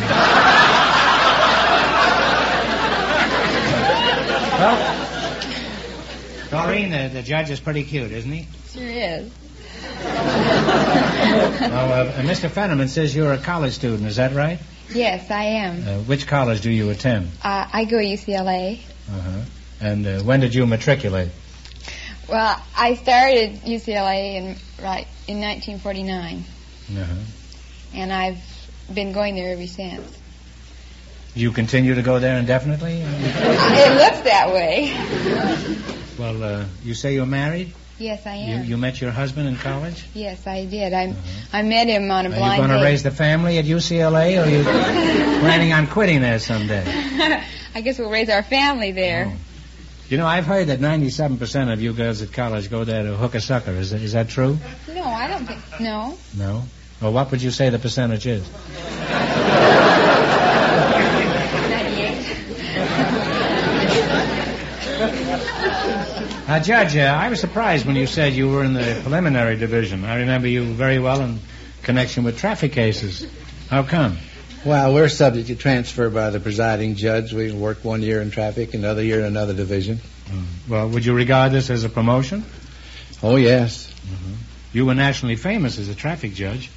Well, 4.59 4.77
Doreen, 6.51 6.91
the, 6.91 7.09
the 7.11 7.23
judge 7.23 7.49
is 7.49 7.59
pretty 7.59 7.83
cute, 7.83 8.11
isn't 8.11 8.31
he? 8.31 8.47
Sure 8.69 8.83
is. 8.87 9.31
Now, 10.03 11.85
uh, 11.85 12.21
Mr. 12.21 12.49
Fenneman 12.49 12.87
says 12.89 13.15
you're 13.15 13.33
a 13.33 13.39
college 13.39 13.73
student, 13.73 14.07
is 14.07 14.17
that 14.17 14.33
right? 14.33 14.59
Yes, 14.93 15.31
I 15.31 15.43
am. 15.43 15.87
Uh, 15.87 15.97
which 16.03 16.27
college 16.27 16.61
do 16.61 16.69
you 16.69 16.91
attend? 16.91 17.31
Uh, 17.43 17.67
I 17.73 17.85
go 17.85 17.97
to 17.97 18.05
UCLA. 18.05 18.79
Uh-huh. 19.09 19.41
And 19.81 20.05
uh, 20.05 20.19
when 20.21 20.39
did 20.39 20.53
you 20.53 20.67
matriculate? 20.67 21.29
Well, 22.29 22.61
I 22.83 22.95
started 22.95 23.61
UCLA 23.61 24.35
in 24.35 24.43
right 24.83 25.07
in 25.25 25.39
1949, 25.39 26.43
Uh-huh. 26.99 27.13
and 27.93 28.11
I've 28.11 28.39
been 28.93 29.13
going 29.13 29.35
there 29.35 29.53
ever 29.53 29.67
since. 29.67 30.05
You 31.33 31.53
continue 31.53 31.95
to 31.95 32.01
go 32.01 32.19
there 32.19 32.37
indefinitely? 32.37 32.99
It 33.01 33.91
looks 34.01 34.19
that 34.31 34.51
way. 34.53 34.91
Well, 36.19 36.43
uh, 36.43 36.65
you 36.83 36.93
say 36.93 37.15
you're 37.15 37.25
married? 37.25 37.73
Yes, 37.97 38.27
I 38.27 38.35
am. 38.35 38.65
you 38.65 38.77
met 38.77 39.01
your 39.01 39.09
husband 39.09 39.47
in 39.47 39.55
college? 39.55 40.05
Yes, 40.13 40.45
I 40.45 40.65
did. 40.65 40.93
I 40.93 41.15
I 41.51 41.63
met 41.63 41.87
him 41.87 42.11
on 42.11 42.27
a 42.27 42.29
blind 42.29 42.41
date. 42.41 42.49
Are 42.49 42.51
you 42.61 42.67
going 42.67 42.79
to 42.79 42.85
raise 42.85 43.01
the 43.01 43.09
family 43.11 43.57
at 43.57 43.65
UCLA, 43.65 44.37
or 44.37 44.43
are 44.43 44.49
you 44.49 44.63
planning 45.41 45.73
on 45.73 45.87
quitting 45.87 46.21
there 46.21 46.37
someday? 46.37 46.83
I 47.75 47.81
guess 47.81 47.97
we'll 47.97 48.11
raise 48.11 48.29
our 48.29 48.43
family 48.43 48.91
there. 48.91 49.31
Oh. 49.33 49.37
You 50.13 50.17
know, 50.19 50.27
I've 50.27 50.45
heard 50.45 50.67
that 50.67 50.77
97% 50.79 51.73
of 51.73 51.81
you 51.81 51.91
girls 51.91 52.21
at 52.21 52.31
college 52.31 52.69
go 52.69 52.83
there 52.83 53.01
to 53.01 53.15
hook 53.15 53.33
a 53.33 53.41
sucker. 53.41 53.71
Is, 53.71 53.89
that- 53.89 54.01
is 54.03 54.11
that 54.11 54.29
true? 54.29 54.59
No, 54.93 55.01
I 55.05 55.27
don't 55.27 55.43
think. 55.47 55.59
No. 55.79 56.15
No? 56.37 56.65
Well, 57.01 57.11
what 57.13 57.31
would 57.31 57.41
you 57.41 57.49
say 57.49 57.71
the 57.71 57.79
percentage 57.79 58.27
is? 58.27 58.47
98. 58.47 58.59
Uh, 66.47 66.59
Judge, 66.59 66.95
uh, 66.95 66.99
I 66.99 67.29
was 67.29 67.39
surprised 67.39 67.87
when 67.87 67.95
you 67.95 68.05
said 68.05 68.33
you 68.33 68.49
were 68.49 68.63
in 68.63 68.75
the 68.75 68.99
preliminary 69.01 69.55
division. 69.57 70.05
I 70.05 70.17
remember 70.17 70.47
you 70.47 70.63
very 70.75 70.99
well 70.99 71.21
in 71.21 71.39
connection 71.81 72.23
with 72.23 72.37
traffic 72.37 72.73
cases. 72.73 73.25
How 73.71 73.81
come? 73.81 74.19
Well, 74.65 74.93
we're 74.93 75.09
subject 75.09 75.47
to 75.47 75.55
transfer 75.55 76.09
by 76.09 76.29
the 76.29 76.39
presiding 76.39 76.95
judge. 76.95 77.33
We 77.33 77.51
work 77.51 77.83
one 77.83 78.01
year 78.01 78.21
in 78.21 78.31
traffic, 78.31 78.73
another 78.73 79.03
year 79.03 79.19
in 79.19 79.25
another 79.25 79.53
division. 79.53 79.99
Well, 80.69 80.87
would 80.89 81.05
you 81.05 81.13
regard 81.13 81.51
this 81.51 81.69
as 81.69 81.83
a 81.83 81.89
promotion? 81.89 82.45
Oh, 83.21 83.35
yes. 83.35 83.93
You 84.71 84.85
were 84.85 84.95
nationally 84.95 85.35
famous 85.35 85.77
as 85.79 85.89
a 85.89 85.95
traffic 85.95 86.33
judge. 86.33 86.71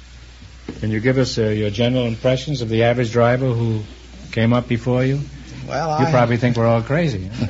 Can 0.79 0.91
you 0.91 0.99
give 0.99 1.17
us 1.17 1.37
uh, 1.37 1.43
your 1.43 1.69
general 1.69 2.05
impressions 2.05 2.61
of 2.61 2.67
the 2.67 2.83
average 2.83 3.11
driver 3.13 3.47
who 3.47 3.83
came 4.33 4.51
up 4.51 4.67
before 4.67 5.03
you? 5.05 5.21
Well, 5.65 5.89
I 5.89 6.01
You 6.01 6.07
I, 6.07 6.11
probably 6.11 6.37
think 6.37 6.57
we're 6.57 6.67
all 6.67 6.81
crazy. 6.81 7.29
huh? 7.33 7.47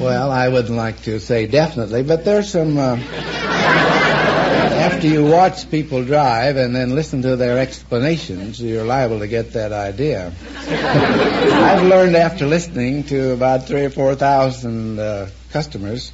well, 0.00 0.30
I 0.30 0.48
wouldn't 0.48 0.76
like 0.76 1.02
to 1.02 1.18
say 1.18 1.46
definitely, 1.48 2.04
but 2.04 2.24
there's 2.24 2.48
some. 2.50 2.78
Uh, 2.78 2.96
after 4.82 5.06
you 5.06 5.24
watch 5.24 5.70
people 5.70 6.04
drive 6.04 6.56
and 6.56 6.74
then 6.74 6.94
listen 6.94 7.22
to 7.22 7.36
their 7.36 7.58
explanations, 7.58 8.60
you're 8.60 8.84
liable 8.84 9.20
to 9.20 9.28
get 9.28 9.52
that 9.54 9.72
idea. 9.72 10.32
I've 10.68 11.86
learned 11.86 12.16
after 12.16 12.46
listening 12.46 13.04
to 13.04 13.32
about 13.32 13.66
three 13.66 13.84
or 13.84 13.90
four 13.90 14.14
thousand 14.14 14.98
uh, 14.98 15.28
customers. 15.50 16.12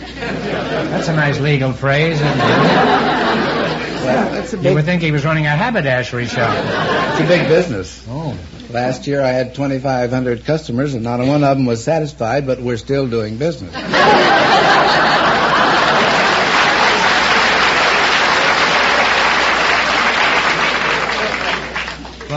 That's 0.00 1.08
a 1.08 1.14
nice 1.16 1.38
legal 1.40 1.72
phrase. 1.72 2.16
isn't 2.20 2.26
it? 2.40 3.20
Well, 4.00 4.34
it's 4.42 4.54
a 4.54 4.56
You 4.56 4.62
big, 4.62 4.74
would 4.76 4.84
think 4.86 5.02
he 5.02 5.10
was 5.12 5.26
running 5.26 5.44
a 5.44 5.50
haberdashery 5.50 6.26
shop. 6.26 6.56
it's 7.12 7.20
a 7.20 7.26
big 7.28 7.46
business. 7.48 8.02
Oh. 8.08 8.34
Last 8.70 9.06
year 9.06 9.20
I 9.22 9.28
had 9.28 9.54
2,500 9.54 10.46
customers, 10.46 10.94
and 10.94 11.04
not 11.04 11.18
one 11.20 11.44
of 11.44 11.56
them 11.58 11.66
was 11.66 11.84
satisfied, 11.84 12.46
but 12.46 12.60
we're 12.62 12.78
still 12.78 13.06
doing 13.06 13.36
business. 13.36 13.74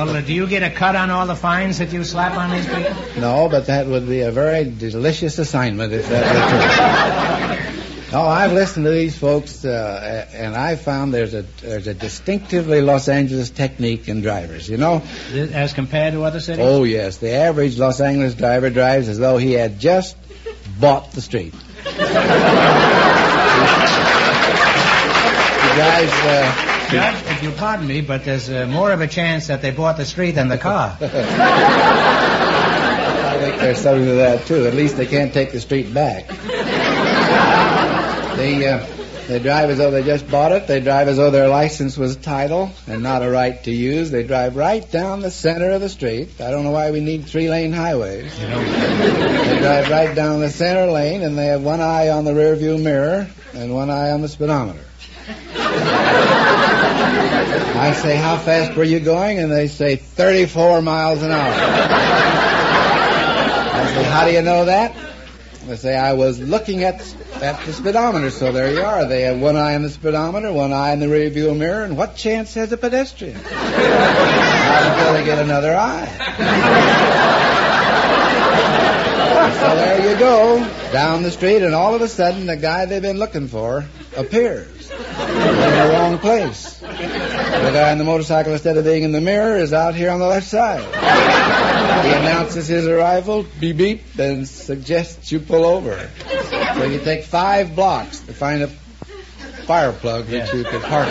Well, 0.05 0.21
do 0.21 0.33
you 0.33 0.47
get 0.47 0.63
a 0.63 0.69
cut 0.69 0.95
on 0.95 1.09
all 1.09 1.25
the 1.27 1.35
fines 1.35 1.77
that 1.77 1.93
you 1.93 2.03
slap 2.03 2.37
on 2.37 2.51
these 2.51 2.65
people? 2.65 2.93
No, 3.21 3.47
but 3.49 3.67
that 3.67 3.87
would 3.87 4.07
be 4.07 4.19
a 4.21 4.31
very 4.31 4.65
delicious 4.65 5.39
assignment 5.39 5.93
if 5.93 6.09
that 6.09 7.55
were 7.55 7.55
true. 7.55 8.11
No, 8.11 8.21
I've 8.27 8.51
listened 8.51 8.85
to 8.85 8.91
these 8.91 9.17
folks, 9.17 9.63
uh, 9.63 10.27
and 10.33 10.55
I 10.55 10.75
found 10.75 11.13
there's 11.13 11.33
a 11.33 11.43
there's 11.61 11.87
a 11.87 11.93
distinctively 11.93 12.81
Los 12.81 13.07
Angeles 13.07 13.49
technique 13.49 14.09
in 14.09 14.21
drivers. 14.21 14.67
You 14.69 14.77
know? 14.77 15.01
As 15.33 15.71
compared 15.73 16.13
to 16.13 16.23
other 16.23 16.41
cities? 16.41 16.65
Oh 16.65 16.83
yes, 16.83 17.17
the 17.17 17.31
average 17.31 17.77
Los 17.77 18.01
Angeles 18.01 18.33
driver 18.33 18.69
drives 18.69 19.07
as 19.07 19.19
though 19.19 19.37
he 19.37 19.53
had 19.53 19.79
just 19.79 20.17
bought 20.79 21.11
the 21.13 21.21
street. 21.21 21.53
he 21.83 21.91
drives. 25.75 26.11
Uh, 26.11 26.69
Judge, 26.93 27.32
if 27.43 27.51
you 27.51 27.57
pardon 27.57 27.87
me, 27.87 27.99
but 28.01 28.23
there's 28.23 28.49
uh, 28.49 28.65
more 28.67 28.91
of 28.91 29.01
a 29.01 29.07
chance 29.07 29.47
that 29.47 29.61
they 29.61 29.71
bought 29.71 29.97
the 29.97 30.05
street 30.05 30.31
than 30.31 30.47
the 30.47 30.57
car. 30.57 30.97
I 31.01 31.07
think 33.39 33.57
there's 33.57 33.79
something 33.79 34.05
to 34.05 34.13
that 34.15 34.45
too. 34.45 34.65
At 34.65 34.75
least 34.75 34.95
they 34.95 35.05
can't 35.05 35.33
take 35.33 35.51
the 35.51 35.59
street 35.59 35.93
back. 35.93 36.27
The 38.37 38.67
uh, 38.67 38.85
They 39.27 39.39
drive 39.39 39.69
as 39.71 39.77
though 39.77 39.91
they 39.91 40.03
just 40.03 40.29
bought 40.29 40.53
it. 40.53 40.67
They 40.67 40.79
drive 40.79 41.07
as 41.09 41.17
though 41.17 41.31
their 41.31 41.49
license 41.49 41.97
was 41.97 42.15
a 42.15 42.19
title 42.19 42.71
and 42.87 43.03
not 43.03 43.23
a 43.23 43.29
right 43.29 43.61
to 43.65 43.71
use. 43.71 44.09
They 44.09 44.23
drive 44.23 44.55
right 44.55 44.89
down 44.89 45.19
the 45.19 45.31
center 45.31 45.71
of 45.71 45.81
the 45.81 45.89
street. 45.89 46.39
I 46.39 46.49
don't 46.49 46.63
know 46.63 46.71
why 46.71 46.91
we 46.91 47.01
need 47.01 47.25
three 47.25 47.49
lane 47.49 47.73
highways. 47.73 48.37
they 48.39 49.57
drive 49.59 49.89
right 49.89 50.15
down 50.15 50.39
the 50.39 50.49
center 50.49 50.85
lane 50.89 51.21
and 51.21 51.37
they 51.37 51.47
have 51.47 51.61
one 51.61 51.81
eye 51.81 52.07
on 52.09 52.23
the 52.23 52.33
rear 52.33 52.55
view 52.55 52.77
mirror 52.77 53.27
and 53.53 53.73
one 53.73 53.89
eye 53.89 54.11
on 54.11 54.21
the 54.21 54.29
speedometer. 54.29 54.79
I 57.83 57.91
say, 57.91 58.15
how 58.15 58.37
fast 58.37 58.77
were 58.77 58.85
you 58.85 59.01
going? 59.01 59.39
And 59.39 59.51
they 59.51 59.67
say, 59.67 59.97
34 59.97 60.81
miles 60.81 61.21
an 61.21 61.31
hour. 61.31 61.53
I 63.75 63.91
say, 63.93 64.03
how 64.05 64.23
do 64.23 64.31
you 64.31 64.41
know 64.41 64.63
that? 64.63 64.95
They 65.65 65.75
say, 65.75 65.97
I 65.97 66.13
was 66.13 66.39
looking 66.39 66.85
at, 66.85 67.01
at 67.41 67.65
the 67.65 67.73
speedometer, 67.73 68.29
so 68.29 68.53
there 68.53 68.71
you 68.71 68.79
are. 68.79 69.05
They 69.05 69.23
have 69.23 69.37
one 69.37 69.57
eye 69.57 69.75
on 69.75 69.81
the 69.81 69.89
speedometer, 69.89 70.53
one 70.53 70.71
eye 70.71 70.93
in 70.93 71.01
the 71.01 71.09
rear 71.09 71.29
view 71.29 71.53
mirror, 71.53 71.83
and 71.83 71.97
what 71.97 72.15
chance 72.15 72.53
has 72.53 72.71
a 72.71 72.77
pedestrian? 72.77 73.35
Until 73.35 73.53
they 75.13 75.25
get 75.25 75.39
another 75.39 75.75
eye. 75.75 76.05
so 79.59 79.75
there 79.75 80.09
you 80.09 80.17
go, 80.17 80.59
down 80.93 81.21
the 81.21 81.31
street, 81.31 81.61
and 81.61 81.75
all 81.75 81.93
of 81.93 82.01
a 82.01 82.07
sudden 82.07 82.45
the 82.45 82.55
guy 82.55 82.85
they've 82.85 83.01
been 83.01 83.19
looking 83.19 83.49
for 83.49 83.83
appears 84.15 84.82
in 85.19 85.87
the 85.87 85.89
wrong 85.93 86.17
place. 86.19 86.77
The 86.79 86.87
guy 86.87 87.91
on 87.91 87.97
the 87.97 88.03
motorcycle, 88.03 88.53
instead 88.53 88.77
of 88.77 88.83
being 88.83 89.03
in 89.03 89.11
the 89.11 89.21
mirror, 89.21 89.57
is 89.57 89.73
out 89.73 89.95
here 89.95 90.09
on 90.11 90.19
the 90.19 90.27
left 90.27 90.47
side. 90.47 90.83
He 92.05 92.11
announces 92.11 92.67
his 92.67 92.87
arrival, 92.87 93.45
beep 93.59 93.77
beep, 93.77 94.01
and 94.17 94.47
suggests 94.47 95.31
you 95.31 95.39
pull 95.39 95.65
over. 95.65 96.09
So 96.75 96.83
you 96.85 96.99
take 96.99 97.23
five 97.25 97.75
blocks 97.75 98.19
to 98.21 98.33
find 98.33 98.63
a 98.63 98.67
fire 98.67 99.93
plug 99.93 100.25
that 100.25 100.53
you 100.53 100.63
could 100.63 100.81
park. 100.81 101.09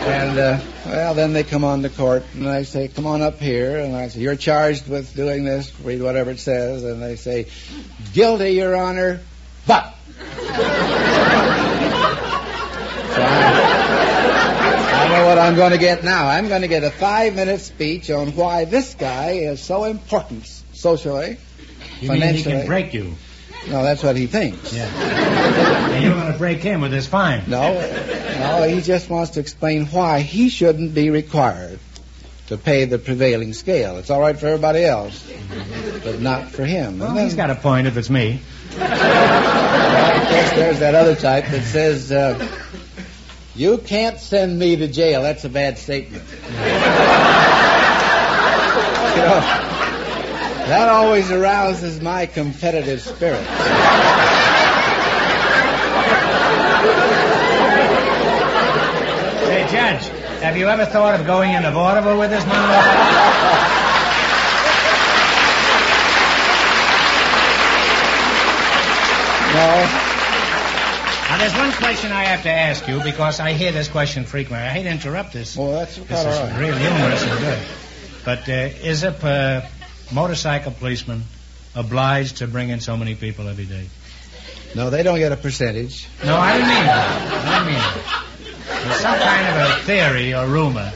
And, 0.00 0.38
uh, 0.38 0.58
well, 0.86 1.14
then 1.14 1.32
they 1.32 1.44
come 1.44 1.62
on 1.62 1.82
to 1.82 1.88
court, 1.88 2.24
and 2.34 2.48
I 2.48 2.64
say, 2.64 2.88
come 2.88 3.06
on 3.06 3.22
up 3.22 3.38
here. 3.38 3.78
And 3.78 3.94
I 3.94 4.08
say, 4.08 4.20
you're 4.20 4.34
charged 4.34 4.88
with 4.88 5.14
doing 5.14 5.44
this, 5.44 5.72
read 5.80 6.02
whatever 6.02 6.30
it 6.30 6.40
says. 6.40 6.82
And 6.84 7.02
they 7.02 7.16
say, 7.16 7.46
guilty, 8.12 8.52
Your 8.52 8.74
Honor, 8.74 9.20
but. 9.66 9.94
So 13.10 13.22
I, 13.22 13.44
I 14.94 15.08
know 15.10 15.19
what 15.30 15.38
I'm 15.38 15.54
going 15.54 15.70
to 15.70 15.78
get 15.78 16.02
now. 16.02 16.26
I'm 16.26 16.48
going 16.48 16.62
to 16.62 16.68
get 16.68 16.82
a 16.82 16.90
five-minute 16.90 17.60
speech 17.60 18.10
on 18.10 18.34
why 18.34 18.64
this 18.64 18.94
guy 18.94 19.30
is 19.30 19.62
so 19.62 19.84
important 19.84 20.44
socially, 20.72 21.38
You 22.00 22.08
mean 22.10 22.18
financially. 22.20 22.54
he 22.54 22.58
can 22.62 22.66
break 22.66 22.92
you? 22.92 23.14
No, 23.68 23.84
that's 23.84 24.02
what 24.02 24.16
he 24.16 24.26
thinks. 24.26 24.72
Yeah. 24.74 24.86
and 24.86 26.02
you're 26.04 26.14
going 26.14 26.32
to 26.32 26.36
break 26.38 26.58
him 26.58 26.80
with 26.80 26.90
this 26.90 27.06
fine. 27.06 27.44
No, 27.46 27.74
no, 27.74 28.68
he 28.68 28.80
just 28.80 29.08
wants 29.08 29.32
to 29.32 29.40
explain 29.40 29.86
why 29.86 30.18
he 30.20 30.48
shouldn't 30.48 30.94
be 30.96 31.10
required 31.10 31.78
to 32.48 32.56
pay 32.56 32.86
the 32.86 32.98
prevailing 32.98 33.52
scale. 33.52 33.98
It's 33.98 34.10
all 34.10 34.20
right 34.20 34.36
for 34.36 34.46
everybody 34.46 34.84
else, 34.84 35.30
but 36.02 36.20
not 36.20 36.50
for 36.50 36.64
him. 36.64 36.98
Well, 36.98 37.14
then, 37.14 37.24
he's 37.26 37.36
got 37.36 37.50
a 37.50 37.54
point 37.54 37.86
if 37.86 37.96
it's 37.96 38.10
me. 38.10 38.40
well, 38.76 40.22
of 40.22 40.28
course, 40.28 40.50
there's 40.56 40.80
that 40.80 40.96
other 40.96 41.14
type 41.14 41.44
that 41.46 41.62
says, 41.62 42.10
uh, 42.10 42.36
"You 43.54 43.78
can't 43.78 44.18
send 44.18 44.58
me 44.58 44.76
to 44.76 44.88
jail." 44.88 45.22
That's 45.22 45.44
a 45.44 45.48
bad 45.48 45.78
statement. 45.78 46.24
you 46.32 46.36
know, 49.26 49.40
that 50.70 50.88
always 50.88 51.30
arouses 51.30 52.00
my 52.00 52.26
competitive 52.26 53.00
spirit. 53.00 53.44
Say, 59.46 59.66
Judge, 59.72 60.06
have 60.42 60.56
you 60.56 60.68
ever 60.68 60.86
thought 60.86 61.18
of 61.18 61.26
going 61.26 61.52
into 61.52 61.70
vaudeville 61.72 62.18
with 62.18 62.30
this 62.30 62.46
monologue? 62.46 63.80
No. 69.52 70.09
There's 71.40 71.54
one 71.54 71.72
question 71.72 72.12
I 72.12 72.24
have 72.24 72.42
to 72.42 72.50
ask 72.50 72.86
you 72.86 73.02
because 73.02 73.40
I 73.40 73.52
hear 73.54 73.72
this 73.72 73.88
question 73.88 74.24
frequently. 74.24 74.68
I 74.68 74.72
hate 74.72 74.82
to 74.82 74.90
interrupt 74.90 75.32
this. 75.32 75.56
Well, 75.56 75.72
that's 75.72 75.96
This 75.96 76.20
is 76.20 76.26
right. 76.26 76.60
real 76.60 76.76
humorous 76.76 77.22
and 77.22 77.38
good. 77.40 77.58
But 78.26 78.46
uh, 78.46 78.86
is 78.86 79.04
a 79.04 79.12
uh, 79.26 79.66
motorcycle 80.12 80.72
policeman 80.72 81.22
obliged 81.74 82.36
to 82.38 82.46
bring 82.46 82.68
in 82.68 82.80
so 82.80 82.94
many 82.94 83.14
people 83.14 83.48
every 83.48 83.64
day? 83.64 83.86
No, 84.76 84.90
they 84.90 85.02
don't 85.02 85.18
get 85.18 85.32
a 85.32 85.36
percentage. 85.38 86.08
No, 86.22 86.36
I 86.36 86.52
didn't 86.52 86.68
mean 86.68 86.84
that. 86.84 87.32
I 87.32 87.58
didn't 87.58 87.72
mean 87.72 87.78
that. 87.78 88.84
There's 88.84 89.00
some 89.00 89.18
kind 89.18 89.48
of 89.48 89.80
a 89.80 89.82
theory 89.84 90.34
or 90.34 90.46
rumor 90.46 90.92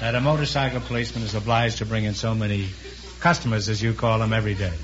that 0.00 0.14
a 0.14 0.20
motorcycle 0.20 0.82
policeman 0.82 1.24
is 1.24 1.34
obliged 1.34 1.78
to 1.78 1.86
bring 1.86 2.04
in 2.04 2.12
so 2.12 2.34
many 2.34 2.68
customers, 3.20 3.70
as 3.70 3.82
you 3.82 3.94
call 3.94 4.18
them, 4.18 4.34
every 4.34 4.52
day. 4.54 4.74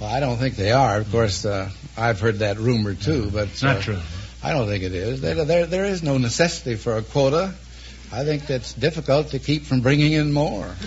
Well, 0.00 0.10
I 0.10 0.20
don't 0.20 0.36
think 0.36 0.56
they 0.56 0.72
are. 0.72 0.98
Of 0.98 1.10
course, 1.10 1.44
uh, 1.44 1.70
I've 1.96 2.20
heard 2.20 2.40
that 2.40 2.58
rumor 2.58 2.94
too, 2.94 3.30
but 3.30 3.48
It's 3.48 3.62
not 3.62 3.76
uh, 3.76 3.80
true. 3.80 3.98
I 4.42 4.52
don't 4.52 4.66
think 4.66 4.84
it 4.84 4.92
is. 4.92 5.20
There, 5.20 5.44
there, 5.44 5.66
there 5.66 5.84
is 5.86 6.02
no 6.02 6.18
necessity 6.18 6.76
for 6.76 6.96
a 6.96 7.02
quota. 7.02 7.54
I 8.12 8.24
think 8.24 8.46
that's 8.46 8.72
difficult 8.72 9.28
to 9.28 9.38
keep 9.38 9.64
from 9.64 9.80
bringing 9.80 10.12
in 10.12 10.32
more. 10.32 10.70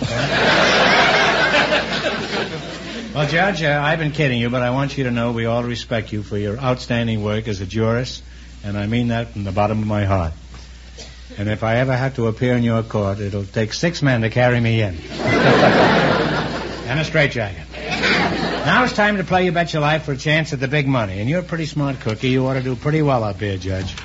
Well, 3.12 3.26
Judge, 3.26 3.60
uh, 3.64 3.80
I've 3.82 3.98
been 3.98 4.12
kidding 4.12 4.38
you, 4.38 4.50
but 4.50 4.62
I 4.62 4.70
want 4.70 4.96
you 4.96 5.02
to 5.02 5.10
know 5.10 5.32
we 5.32 5.44
all 5.44 5.64
respect 5.64 6.12
you 6.12 6.22
for 6.22 6.38
your 6.38 6.56
outstanding 6.56 7.24
work 7.24 7.48
as 7.48 7.60
a 7.60 7.66
jurist, 7.66 8.22
and 8.62 8.78
I 8.78 8.86
mean 8.86 9.08
that 9.08 9.32
from 9.32 9.42
the 9.42 9.50
bottom 9.50 9.82
of 9.82 9.86
my 9.88 10.04
heart. 10.04 10.32
And 11.36 11.48
if 11.48 11.64
I 11.64 11.78
ever 11.78 11.96
have 11.96 12.14
to 12.16 12.28
appear 12.28 12.54
in 12.54 12.62
your 12.62 12.84
court, 12.84 13.18
it'll 13.18 13.44
take 13.44 13.72
six 13.72 14.00
men 14.00 14.20
to 14.20 14.30
carry 14.30 14.60
me 14.60 14.80
in. 14.80 14.94
and 16.86 17.00
a 17.00 17.04
straitjacket. 17.04 17.66
Now 18.64 18.84
it's 18.84 18.92
time 18.92 19.16
to 19.16 19.24
play 19.24 19.46
You 19.46 19.52
Bet 19.52 19.72
Your 19.72 19.82
Life 19.82 20.04
for 20.04 20.12
a 20.12 20.16
chance 20.16 20.52
at 20.52 20.60
the 20.60 20.68
big 20.68 20.86
money. 20.86 21.18
And 21.18 21.28
you're 21.28 21.40
a 21.40 21.44
pretty 21.44 21.66
smart 21.66 22.00
cookie. 22.00 22.28
You 22.28 22.46
ought 22.46 22.54
to 22.54 22.62
do 22.62 22.76
pretty 22.76 23.02
well 23.02 23.24
up 23.24 23.40
here, 23.40 23.56
Judge. 23.56 23.96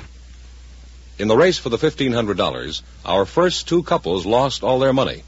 In 1.18 1.28
the 1.28 1.36
race 1.36 1.58
for 1.58 1.68
the 1.68 1.76
$1,500, 1.76 2.82
our 3.04 3.26
first 3.26 3.68
two 3.68 3.82
couples 3.82 4.26
lost 4.26 4.62
all 4.62 4.78
their 4.78 4.92
money. 4.92 5.22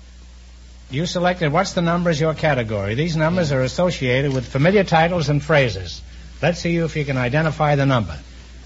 You 0.90 1.04
selected 1.04 1.52
what's 1.52 1.74
the 1.74 1.82
number 1.82 2.08
as 2.08 2.18
your 2.18 2.34
category. 2.34 2.94
These 2.94 3.16
numbers 3.16 3.52
are 3.52 3.62
associated 3.62 4.32
with 4.32 4.46
familiar 4.46 4.84
titles 4.84 5.28
and 5.28 5.42
phrases. 5.42 6.00
Let's 6.40 6.60
see 6.60 6.76
if 6.76 6.96
you 6.96 7.04
can 7.04 7.18
identify 7.18 7.76
the 7.76 7.84
number. 7.84 8.18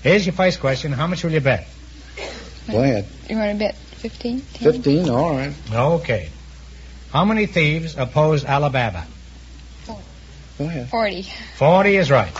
Here's 0.03 0.25
your 0.25 0.33
first 0.33 0.61
question. 0.61 0.92
How 0.92 1.09
much 1.09 1.25
will 1.25 1.33
you 1.33 1.40
bet? 1.40 1.66
Go 2.70 2.81
ahead. 2.83 3.09
You 3.29 3.37
want 3.37 3.53
to 3.53 3.59
bet 3.59 3.75
15? 3.75 4.42
10? 4.55 4.72
Fifteen, 4.72 5.09
all 5.11 5.31
right. 5.33 5.53
Okay. 5.72 6.31
How 7.12 7.25
many 7.25 7.46
thieves 7.46 7.96
oppose 7.96 8.44
Ali 8.44 8.70
Baba? 8.70 9.07
Go 10.62 10.68
ahead. 10.68 10.88
40. 10.90 11.22
Forty 11.57 11.96
is 11.96 12.11
right. 12.11 12.33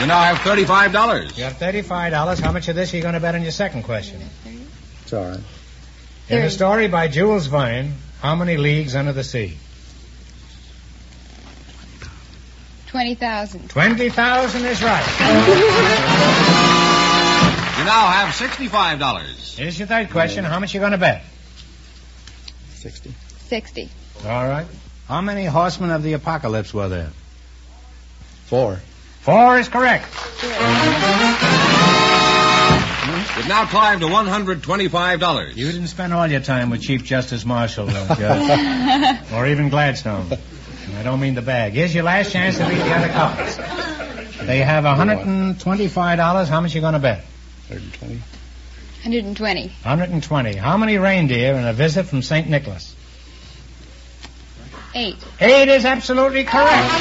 You 0.00 0.06
now 0.08 0.22
have 0.22 0.38
$35. 0.38 1.36
You 1.36 1.44
have 1.44 1.58
thirty-five 1.58 2.10
dollars. 2.10 2.38
How 2.40 2.50
much 2.50 2.68
of 2.68 2.74
this 2.74 2.92
are 2.92 2.96
you 2.96 3.02
going 3.02 3.14
to 3.14 3.20
bet 3.20 3.34
on 3.34 3.42
your 3.42 3.50
second 3.52 3.82
question? 3.82 4.20
It's 5.02 5.12
all 5.12 5.24
right. 5.28 5.40
In 6.30 6.38
a 6.38 6.50
story 6.50 6.88
by 6.88 7.08
Jules 7.08 7.46
Verne, 7.46 7.94
how 8.20 8.34
many 8.34 8.56
leagues 8.56 8.94
under 8.96 9.12
the 9.12 9.22
sea? 9.22 9.58
20,000. 12.88 13.68
Twenty 13.70 14.08
thousand 14.08 14.64
is 14.64 14.82
right. 14.82 16.48
You 17.78 17.84
now 17.88 18.06
have 18.06 18.34
$65. 18.34 19.56
Here's 19.58 19.78
your 19.78 19.88
third 19.88 20.10
question. 20.10 20.44
How 20.44 20.60
much 20.60 20.72
are 20.72 20.76
you 20.76 20.80
going 20.80 20.92
to 20.92 20.98
bet? 20.98 21.24
Sixty. 22.74 23.12
60. 23.48 23.88
All 24.24 24.46
right. 24.46 24.66
How 25.08 25.20
many 25.20 25.44
horsemen 25.44 25.90
of 25.90 26.02
the 26.02 26.14
apocalypse 26.14 26.72
were 26.72 26.88
there? 26.88 27.10
Four. 28.46 28.80
Four 29.20 29.58
is 29.58 29.68
correct. 29.68 30.06
You've 33.36 33.48
now 33.48 33.66
climbed 33.66 34.00
to 34.02 34.06
$125. 34.08 35.56
You 35.56 35.72
didn't 35.72 35.88
spend 35.88 36.12
all 36.12 36.26
your 36.26 36.40
time 36.40 36.70
with 36.70 36.82
Chief 36.82 37.02
Justice 37.02 37.44
Marshall, 37.44 37.86
though, 37.86 38.14
Judge. 38.14 39.18
or 39.32 39.46
even 39.46 39.68
Gladstone. 39.68 40.30
I 40.96 41.02
don't 41.02 41.20
mean 41.20 41.34
the 41.34 41.42
bag. 41.42 41.72
Here's 41.72 41.94
your 41.94 42.04
last 42.04 42.32
chance 42.32 42.58
to 42.58 42.68
beat 42.68 42.76
the 42.76 42.92
other 42.92 43.08
couples. 43.08 43.56
They 44.46 44.58
have 44.58 44.84
$125. 44.84 46.48
How 46.48 46.60
much 46.60 46.72
are 46.72 46.74
you 46.74 46.80
going 46.80 46.92
to 46.94 46.98
bet? 46.98 47.24
120. 47.68 48.14
120. 49.04 49.66
120. 49.68 50.56
How 50.56 50.76
many 50.76 50.98
reindeer 50.98 51.54
in 51.54 51.64
a 51.66 51.72
visit 51.72 52.04
from 52.06 52.22
St. 52.22 52.48
Nicholas? 52.48 52.91
8. 54.94 55.16
Eight 55.40 55.68
is 55.68 55.84
absolutely 55.84 56.44
correct. 56.44 56.92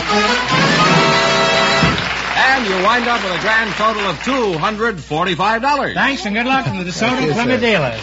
And 2.33 2.65
you 2.65 2.75
wind 2.83 3.07
up 3.07 3.23
with 3.23 3.33
a 3.33 3.41
grand 3.41 3.71
total 3.71 4.03
of 4.03 4.17
$245. 4.17 5.93
Thanks 5.93 6.25
and 6.25 6.35
good 6.35 6.45
luck 6.45 6.65
from 6.65 6.77
the 6.77 6.83
DeSoto 6.85 7.25
you, 7.25 7.33
Plymouth 7.33 7.59
dealers. 7.59 7.99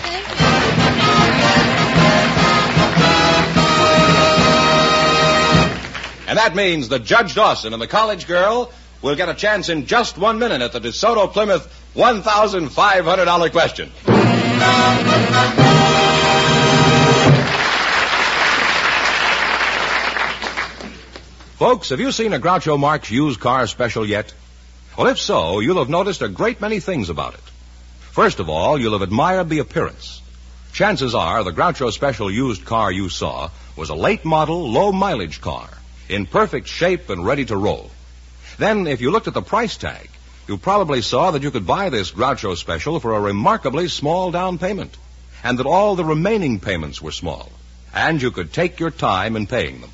And 6.28 6.36
that 6.36 6.54
means 6.54 6.90
that 6.90 7.04
Judge 7.04 7.34
Dawson 7.34 7.72
and 7.72 7.80
the 7.80 7.86
college 7.86 8.26
girl 8.26 8.70
will 9.00 9.16
get 9.16 9.30
a 9.30 9.34
chance 9.34 9.70
in 9.70 9.86
just 9.86 10.18
one 10.18 10.38
minute 10.38 10.60
at 10.60 10.72
the 10.72 10.80
DeSoto 10.80 11.32
Plymouth 11.32 11.66
$1,500 11.94 13.52
question. 13.52 13.90
Folks, 21.58 21.88
have 21.88 21.98
you 21.98 22.12
seen 22.12 22.32
a 22.32 22.38
Groucho 22.38 22.78
Marx 22.78 23.10
used 23.10 23.40
car 23.40 23.66
special 23.66 24.06
yet? 24.06 24.32
Well, 24.96 25.08
if 25.08 25.18
so, 25.18 25.58
you'll 25.58 25.80
have 25.80 25.88
noticed 25.88 26.22
a 26.22 26.28
great 26.28 26.60
many 26.60 26.78
things 26.78 27.10
about 27.10 27.34
it. 27.34 27.40
First 28.12 28.38
of 28.38 28.48
all, 28.48 28.80
you'll 28.80 28.92
have 28.92 29.02
admired 29.02 29.48
the 29.48 29.58
appearance. 29.58 30.22
Chances 30.72 31.16
are 31.16 31.42
the 31.42 31.50
Groucho 31.50 31.92
Special 31.92 32.30
used 32.30 32.64
car 32.64 32.92
you 32.92 33.08
saw 33.08 33.50
was 33.74 33.90
a 33.90 33.96
late 33.96 34.24
model, 34.24 34.70
low 34.70 34.92
mileage 34.92 35.40
car, 35.40 35.68
in 36.08 36.26
perfect 36.26 36.68
shape 36.68 37.10
and 37.10 37.26
ready 37.26 37.44
to 37.46 37.56
roll. 37.56 37.90
Then, 38.58 38.86
if 38.86 39.00
you 39.00 39.10
looked 39.10 39.26
at 39.26 39.34
the 39.34 39.42
price 39.42 39.76
tag, 39.76 40.08
you 40.46 40.58
probably 40.58 41.02
saw 41.02 41.32
that 41.32 41.42
you 41.42 41.50
could 41.50 41.66
buy 41.66 41.88
this 41.88 42.12
Groucho 42.12 42.56
Special 42.56 43.00
for 43.00 43.16
a 43.16 43.20
remarkably 43.20 43.88
small 43.88 44.30
down 44.30 44.58
payment, 44.58 44.96
and 45.42 45.58
that 45.58 45.66
all 45.66 45.96
the 45.96 46.04
remaining 46.04 46.60
payments 46.60 47.02
were 47.02 47.10
small, 47.10 47.50
and 47.92 48.22
you 48.22 48.30
could 48.30 48.52
take 48.52 48.78
your 48.78 48.92
time 48.92 49.34
in 49.34 49.48
paying 49.48 49.80
them. 49.80 49.90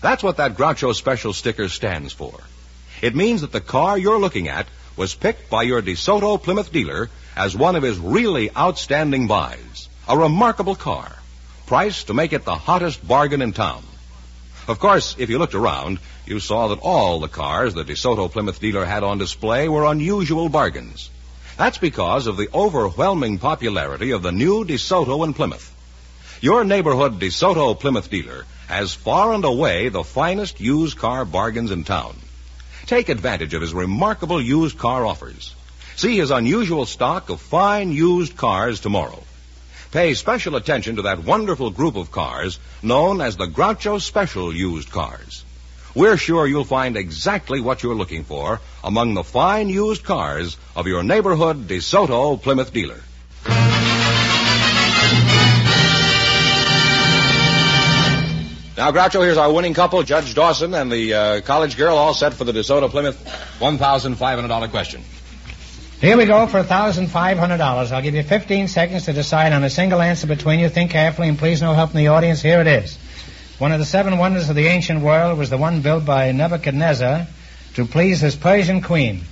That's 0.00 0.22
what 0.22 0.38
that 0.38 0.56
Groucho 0.56 0.94
Special 0.94 1.32
sticker 1.32 1.68
stands 1.68 2.12
for. 2.12 2.32
It 3.02 3.14
means 3.14 3.42
that 3.42 3.52
the 3.52 3.60
car 3.60 3.98
you're 3.98 4.18
looking 4.18 4.48
at 4.48 4.66
was 4.96 5.14
picked 5.14 5.50
by 5.50 5.62
your 5.62 5.82
DeSoto 5.82 6.42
Plymouth 6.42 6.72
dealer 6.72 7.10
as 7.36 7.56
one 7.56 7.76
of 7.76 7.82
his 7.82 7.98
really 7.98 8.54
outstanding 8.56 9.26
buys. 9.26 9.88
A 10.08 10.16
remarkable 10.16 10.74
car, 10.74 11.16
priced 11.66 12.08
to 12.08 12.14
make 12.14 12.32
it 12.32 12.44
the 12.44 12.54
hottest 12.54 13.06
bargain 13.06 13.42
in 13.42 13.52
town. 13.52 13.84
Of 14.68 14.78
course, 14.78 15.16
if 15.18 15.30
you 15.30 15.38
looked 15.38 15.54
around, 15.54 15.98
you 16.26 16.40
saw 16.40 16.68
that 16.68 16.80
all 16.80 17.20
the 17.20 17.28
cars 17.28 17.74
the 17.74 17.84
DeSoto 17.84 18.30
Plymouth 18.30 18.60
dealer 18.60 18.84
had 18.84 19.02
on 19.02 19.18
display 19.18 19.68
were 19.68 19.84
unusual 19.84 20.48
bargains. 20.48 21.10
That's 21.56 21.78
because 21.78 22.26
of 22.26 22.36
the 22.36 22.48
overwhelming 22.54 23.38
popularity 23.38 24.12
of 24.12 24.22
the 24.22 24.32
new 24.32 24.64
DeSoto 24.64 25.24
in 25.24 25.34
Plymouth. 25.34 25.74
Your 26.40 26.64
neighborhood 26.64 27.20
DeSoto 27.20 27.78
Plymouth 27.78 28.10
dealer 28.10 28.46
has 28.70 28.94
far 28.94 29.32
and 29.32 29.44
away 29.44 29.88
the 29.88 30.04
finest 30.04 30.60
used 30.60 30.96
car 30.96 31.24
bargains 31.24 31.70
in 31.70 31.84
town. 31.84 32.16
Take 32.86 33.08
advantage 33.08 33.52
of 33.54 33.62
his 33.62 33.74
remarkable 33.74 34.40
used 34.40 34.78
car 34.78 35.04
offers. 35.04 35.54
See 35.96 36.16
his 36.16 36.30
unusual 36.30 36.86
stock 36.86 37.28
of 37.30 37.40
fine 37.40 37.92
used 37.92 38.36
cars 38.36 38.80
tomorrow. 38.80 39.22
Pay 39.90 40.14
special 40.14 40.54
attention 40.54 40.96
to 40.96 41.02
that 41.02 41.24
wonderful 41.24 41.70
group 41.70 41.96
of 41.96 42.12
cars 42.12 42.60
known 42.80 43.20
as 43.20 43.36
the 43.36 43.48
Groucho 43.48 44.00
Special 44.00 44.54
used 44.54 44.90
cars. 44.90 45.44
We're 45.94 46.16
sure 46.16 46.46
you'll 46.46 46.64
find 46.64 46.96
exactly 46.96 47.60
what 47.60 47.82
you're 47.82 47.96
looking 47.96 48.22
for 48.22 48.60
among 48.84 49.14
the 49.14 49.24
fine 49.24 49.68
used 49.68 50.04
cars 50.04 50.56
of 50.76 50.86
your 50.86 51.02
neighborhood 51.02 51.66
DeSoto 51.66 52.40
Plymouth 52.40 52.72
dealer. 52.72 53.02
Now, 58.80 58.92
Groucho, 58.92 59.22
here's 59.22 59.36
our 59.36 59.52
winning 59.52 59.74
couple, 59.74 60.02
Judge 60.04 60.34
Dawson 60.34 60.72
and 60.72 60.90
the 60.90 61.12
uh, 61.12 61.40
college 61.42 61.76
girl, 61.76 61.98
all 61.98 62.14
set 62.14 62.32
for 62.32 62.44
the 62.44 62.52
DeSoto 62.52 62.88
Plymouth 62.88 63.22
$1,500 63.58 64.70
question. 64.70 65.02
Here 66.00 66.16
we 66.16 66.24
go 66.24 66.46
for 66.46 66.62
$1,500. 66.64 67.92
I'll 67.92 68.00
give 68.00 68.14
you 68.14 68.22
15 68.22 68.68
seconds 68.68 69.04
to 69.04 69.12
decide 69.12 69.52
on 69.52 69.64
a 69.64 69.68
single 69.68 70.00
answer 70.00 70.26
between 70.26 70.60
you. 70.60 70.70
Think 70.70 70.92
carefully 70.92 71.28
and 71.28 71.38
please 71.38 71.60
no 71.60 71.74
help 71.74 71.90
from 71.90 71.98
the 71.98 72.08
audience. 72.08 72.40
Here 72.40 72.62
it 72.62 72.66
is. 72.66 72.96
One 73.58 73.70
of 73.72 73.80
the 73.80 73.84
seven 73.84 74.16
wonders 74.16 74.48
of 74.48 74.56
the 74.56 74.68
ancient 74.68 75.02
world 75.02 75.36
was 75.36 75.50
the 75.50 75.58
one 75.58 75.82
built 75.82 76.06
by 76.06 76.32
Nebuchadnezzar 76.32 77.26
to 77.74 77.84
please 77.84 78.22
his 78.22 78.34
Persian 78.34 78.80
queen. 78.80 79.24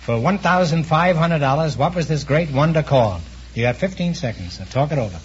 For 0.00 0.14
$1,500, 0.14 1.76
what 1.76 1.94
was 1.94 2.08
this 2.08 2.24
great 2.24 2.50
wonder 2.50 2.82
called? 2.82 3.20
You 3.52 3.66
have 3.66 3.76
15 3.76 4.14
seconds. 4.14 4.58
Now 4.58 4.64
talk 4.64 4.90
it 4.90 4.96
over. 4.96 5.20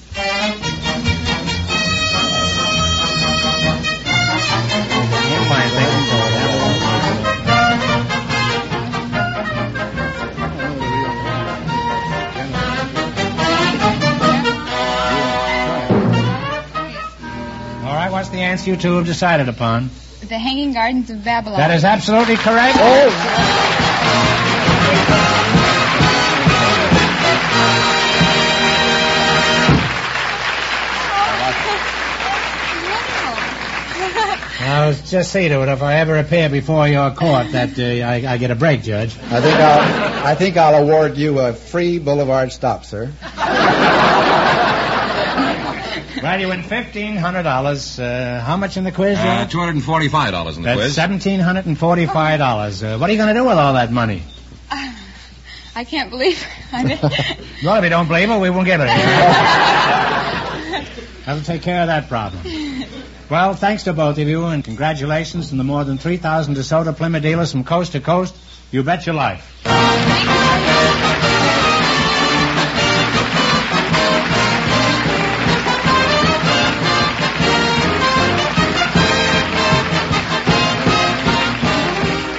Answer 18.42 18.70
you 18.72 18.78
two 18.78 18.96
have 18.96 19.06
decided 19.06 19.50
upon? 19.50 19.90
The 20.22 20.38
Hanging 20.38 20.74
Gardens 20.74 21.10
of 21.10 21.24
Babylon. 21.24 21.58
That 21.58 21.72
is 21.72 21.84
absolutely 21.84 22.36
correct. 22.36 22.78
Oh! 22.80 23.78
I'll 34.64 34.94
just 34.94 35.32
see 35.32 35.48
to 35.50 35.64
it 35.64 35.70
if 35.70 35.82
I 35.82 35.96
ever 35.96 36.18
appear 36.18 36.48
before 36.48 36.88
your 36.88 37.12
court 37.12 37.52
that 37.52 37.78
uh, 37.78 38.06
I, 38.06 38.34
I 38.34 38.38
get 38.38 38.52
a 38.52 38.56
break, 38.56 38.84
Judge. 38.84 39.18
I 39.18 39.42
think 39.42 39.56
I'll, 39.58 40.26
I 40.26 40.36
think 40.36 40.56
I'll 40.56 40.84
award 40.84 41.18
you 41.18 41.40
a 41.40 41.52
free 41.54 42.00
boulevard 42.00 42.52
stop, 42.52 42.86
sir. 42.86 43.12
Well, 46.22 46.40
you 46.40 46.48
win 46.50 46.62
fifteen 46.64 47.16
hundred 47.18 47.44
dollars. 47.44 48.00
Uh, 48.00 48.42
how 48.46 48.56
much 48.58 48.78
in 48.78 48.84
the 48.84 48.92
quiz, 48.92 49.18
Uh, 49.18 49.48
$245 49.50 50.56
in 50.58 50.62
the 50.62 50.68
That's 50.68 50.80
quiz. 50.80 50.94
seventeen 50.96 51.40
hundred 51.40 51.66
and 51.66 51.78
forty-five 51.78 52.38
dollars. 52.40 52.84
Uh, 52.84 52.98
what 52.98 53.10
are 53.10 53.14
you 53.14 53.18
going 53.18 53.34
to 53.34 53.40
do 53.40 53.44
with 53.46 53.58
all 53.58 53.74
that 53.74 53.92
money? 53.92 54.22
I 55.76 55.84
can't 55.84 56.10
believe 56.12 56.44
I 56.72 56.84
did. 56.84 57.00
Well, 57.64 57.76
if 57.78 57.84
you 57.84 57.90
don't 57.90 58.08
believe 58.08 58.30
it, 58.30 58.40
we 58.40 58.50
won't 58.50 58.66
give 58.66 58.80
it. 58.82 58.86
to 58.86 58.92
you. 58.92 58.98
That'll 61.26 61.44
take 61.44 61.62
care 61.64 61.82
of 61.82 61.88
that 61.88 62.08
problem. 62.10 62.42
Well, 63.30 63.54
thanks 63.54 63.84
to 63.84 63.94
both 63.94 64.18
of 64.18 64.28
you, 64.28 64.46
and 64.46 64.64
congratulations 64.64 65.50
to 65.50 65.56
the 65.56 65.64
more 65.64 65.84
than 65.84 65.98
3,000 66.00 66.56
DeSoto 66.56 66.96
Plymouth 66.98 67.22
dealers 67.24 67.52
from 67.52 67.64
coast 67.64 67.92
to 67.94 68.00
coast. 68.02 68.36
You 68.72 68.82
bet 68.84 69.06
your 69.06 69.14
life. 69.16 69.48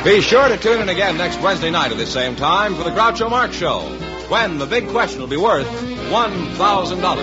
Be 0.05 0.21
sure 0.21 0.49
to 0.49 0.57
tune 0.57 0.81
in 0.81 0.89
again 0.89 1.17
next 1.17 1.41
Wednesday 1.41 1.71
night 1.71 1.93
at 1.93 1.97
the 1.97 2.07
same 2.07 2.35
time 2.35 2.75
for 2.75 2.83
the 2.83 2.91
Groucho 2.91 3.31
Marx 3.31 3.55
Show, 3.55 3.83
when 4.29 4.59
the 4.59 4.67
big 4.67 4.89
question 4.89 5.21
will 5.21 5.29
be 5.29 5.37
worth 5.37 5.69
$1,000. 5.69 7.19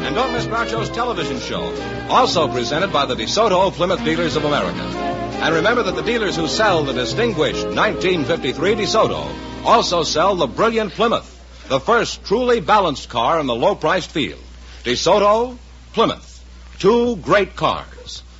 And 0.00 0.14
don't 0.14 0.32
miss 0.32 0.46
Groucho's 0.46 0.88
television 0.88 1.38
show, 1.38 1.70
also 2.08 2.48
presented 2.48 2.94
by 2.94 3.04
the 3.04 3.14
DeSoto 3.14 3.70
Plymouth 3.72 4.02
Dealers 4.06 4.36
of 4.36 4.46
America. 4.46 4.80
And 4.80 5.54
remember 5.54 5.82
that 5.82 5.96
the 5.96 6.02
dealers 6.02 6.34
who 6.34 6.48
sell 6.48 6.82
the 6.82 6.94
distinguished 6.94 7.66
1953 7.66 8.76
DeSoto 8.76 9.66
also 9.66 10.02
sell 10.02 10.34
the 10.34 10.46
brilliant 10.46 10.92
Plymouth, 10.92 11.34
the 11.68 11.78
first 11.78 12.24
truly 12.24 12.60
balanced 12.60 13.10
car 13.10 13.38
in 13.38 13.46
the 13.46 13.54
low-priced 13.54 14.10
field. 14.10 14.40
DeSoto, 14.82 15.58
Plymouth, 15.92 16.42
two 16.78 17.16
great 17.16 17.54
cars, 17.54 17.97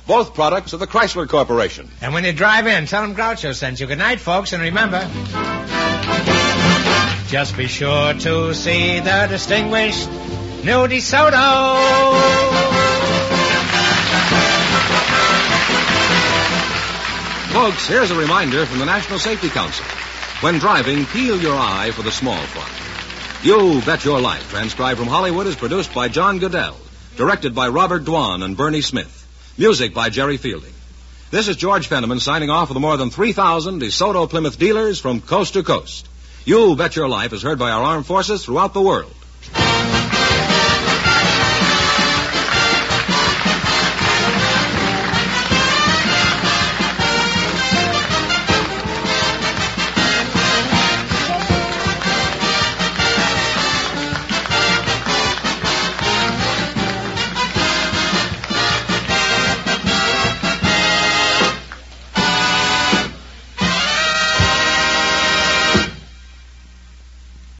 both 0.09 0.33
products 0.33 0.73
of 0.73 0.79
the 0.79 0.87
Chrysler 0.87 1.29
Corporation. 1.29 1.87
And 2.01 2.15
when 2.15 2.23
you 2.23 2.33
drive 2.33 2.65
in, 2.65 2.87
tell 2.87 3.03
them 3.03 3.15
Groucho 3.15 3.53
sent 3.53 3.79
you. 3.79 3.85
Good 3.85 3.99
night, 3.99 4.19
folks, 4.19 4.53
and 4.53 4.63
remember, 4.63 5.07
just 7.27 7.55
be 7.55 7.67
sure 7.67 8.15
to 8.15 8.55
see 8.55 8.99
the 9.01 9.27
distinguished 9.29 10.09
new 10.65 10.87
DeSoto. 10.87 11.77
Folks, 17.53 17.87
here's 17.87 18.09
a 18.09 18.15
reminder 18.15 18.65
from 18.65 18.79
the 18.79 18.85
National 18.85 19.19
Safety 19.19 19.49
Council. 19.49 19.85
When 20.41 20.57
driving, 20.57 21.05
peel 21.05 21.39
your 21.39 21.55
eye 21.55 21.91
for 21.91 22.01
the 22.01 22.11
small 22.11 22.41
fry. 22.47 22.67
You 23.43 23.79
Bet 23.85 24.03
Your 24.05 24.19
Life, 24.19 24.49
transcribed 24.49 24.97
from 24.97 25.07
Hollywood, 25.07 25.45
is 25.45 25.55
produced 25.55 25.93
by 25.93 26.07
John 26.07 26.39
Guedel, 26.39 26.75
directed 27.15 27.53
by 27.53 27.67
Robert 27.67 28.05
Dwan 28.05 28.43
and 28.43 28.57
Bernie 28.57 28.81
Smith, 28.81 29.18
music 29.59 29.93
by 29.93 30.09
Jerry 30.09 30.37
Fielding. 30.37 30.73
This 31.31 31.49
is 31.49 31.57
George 31.57 31.89
Fenneman 31.89 32.21
signing 32.21 32.49
off 32.49 32.69
for 32.69 32.73
the 32.73 32.79
more 32.79 32.95
than 32.95 33.09
3,000 33.09 33.81
DeSoto 33.81 34.29
Plymouth 34.29 34.57
dealers 34.57 35.01
from 35.01 35.19
coast 35.19 35.55
to 35.55 35.63
coast. 35.63 36.07
You'll 36.45 36.77
Bet 36.77 36.95
Your 36.95 37.09
Life 37.09 37.33
is 37.33 37.41
heard 37.41 37.59
by 37.59 37.69
our 37.69 37.83
armed 37.83 38.05
forces 38.05 38.45
throughout 38.45 38.73
the 38.73 38.81
world. 38.81 39.13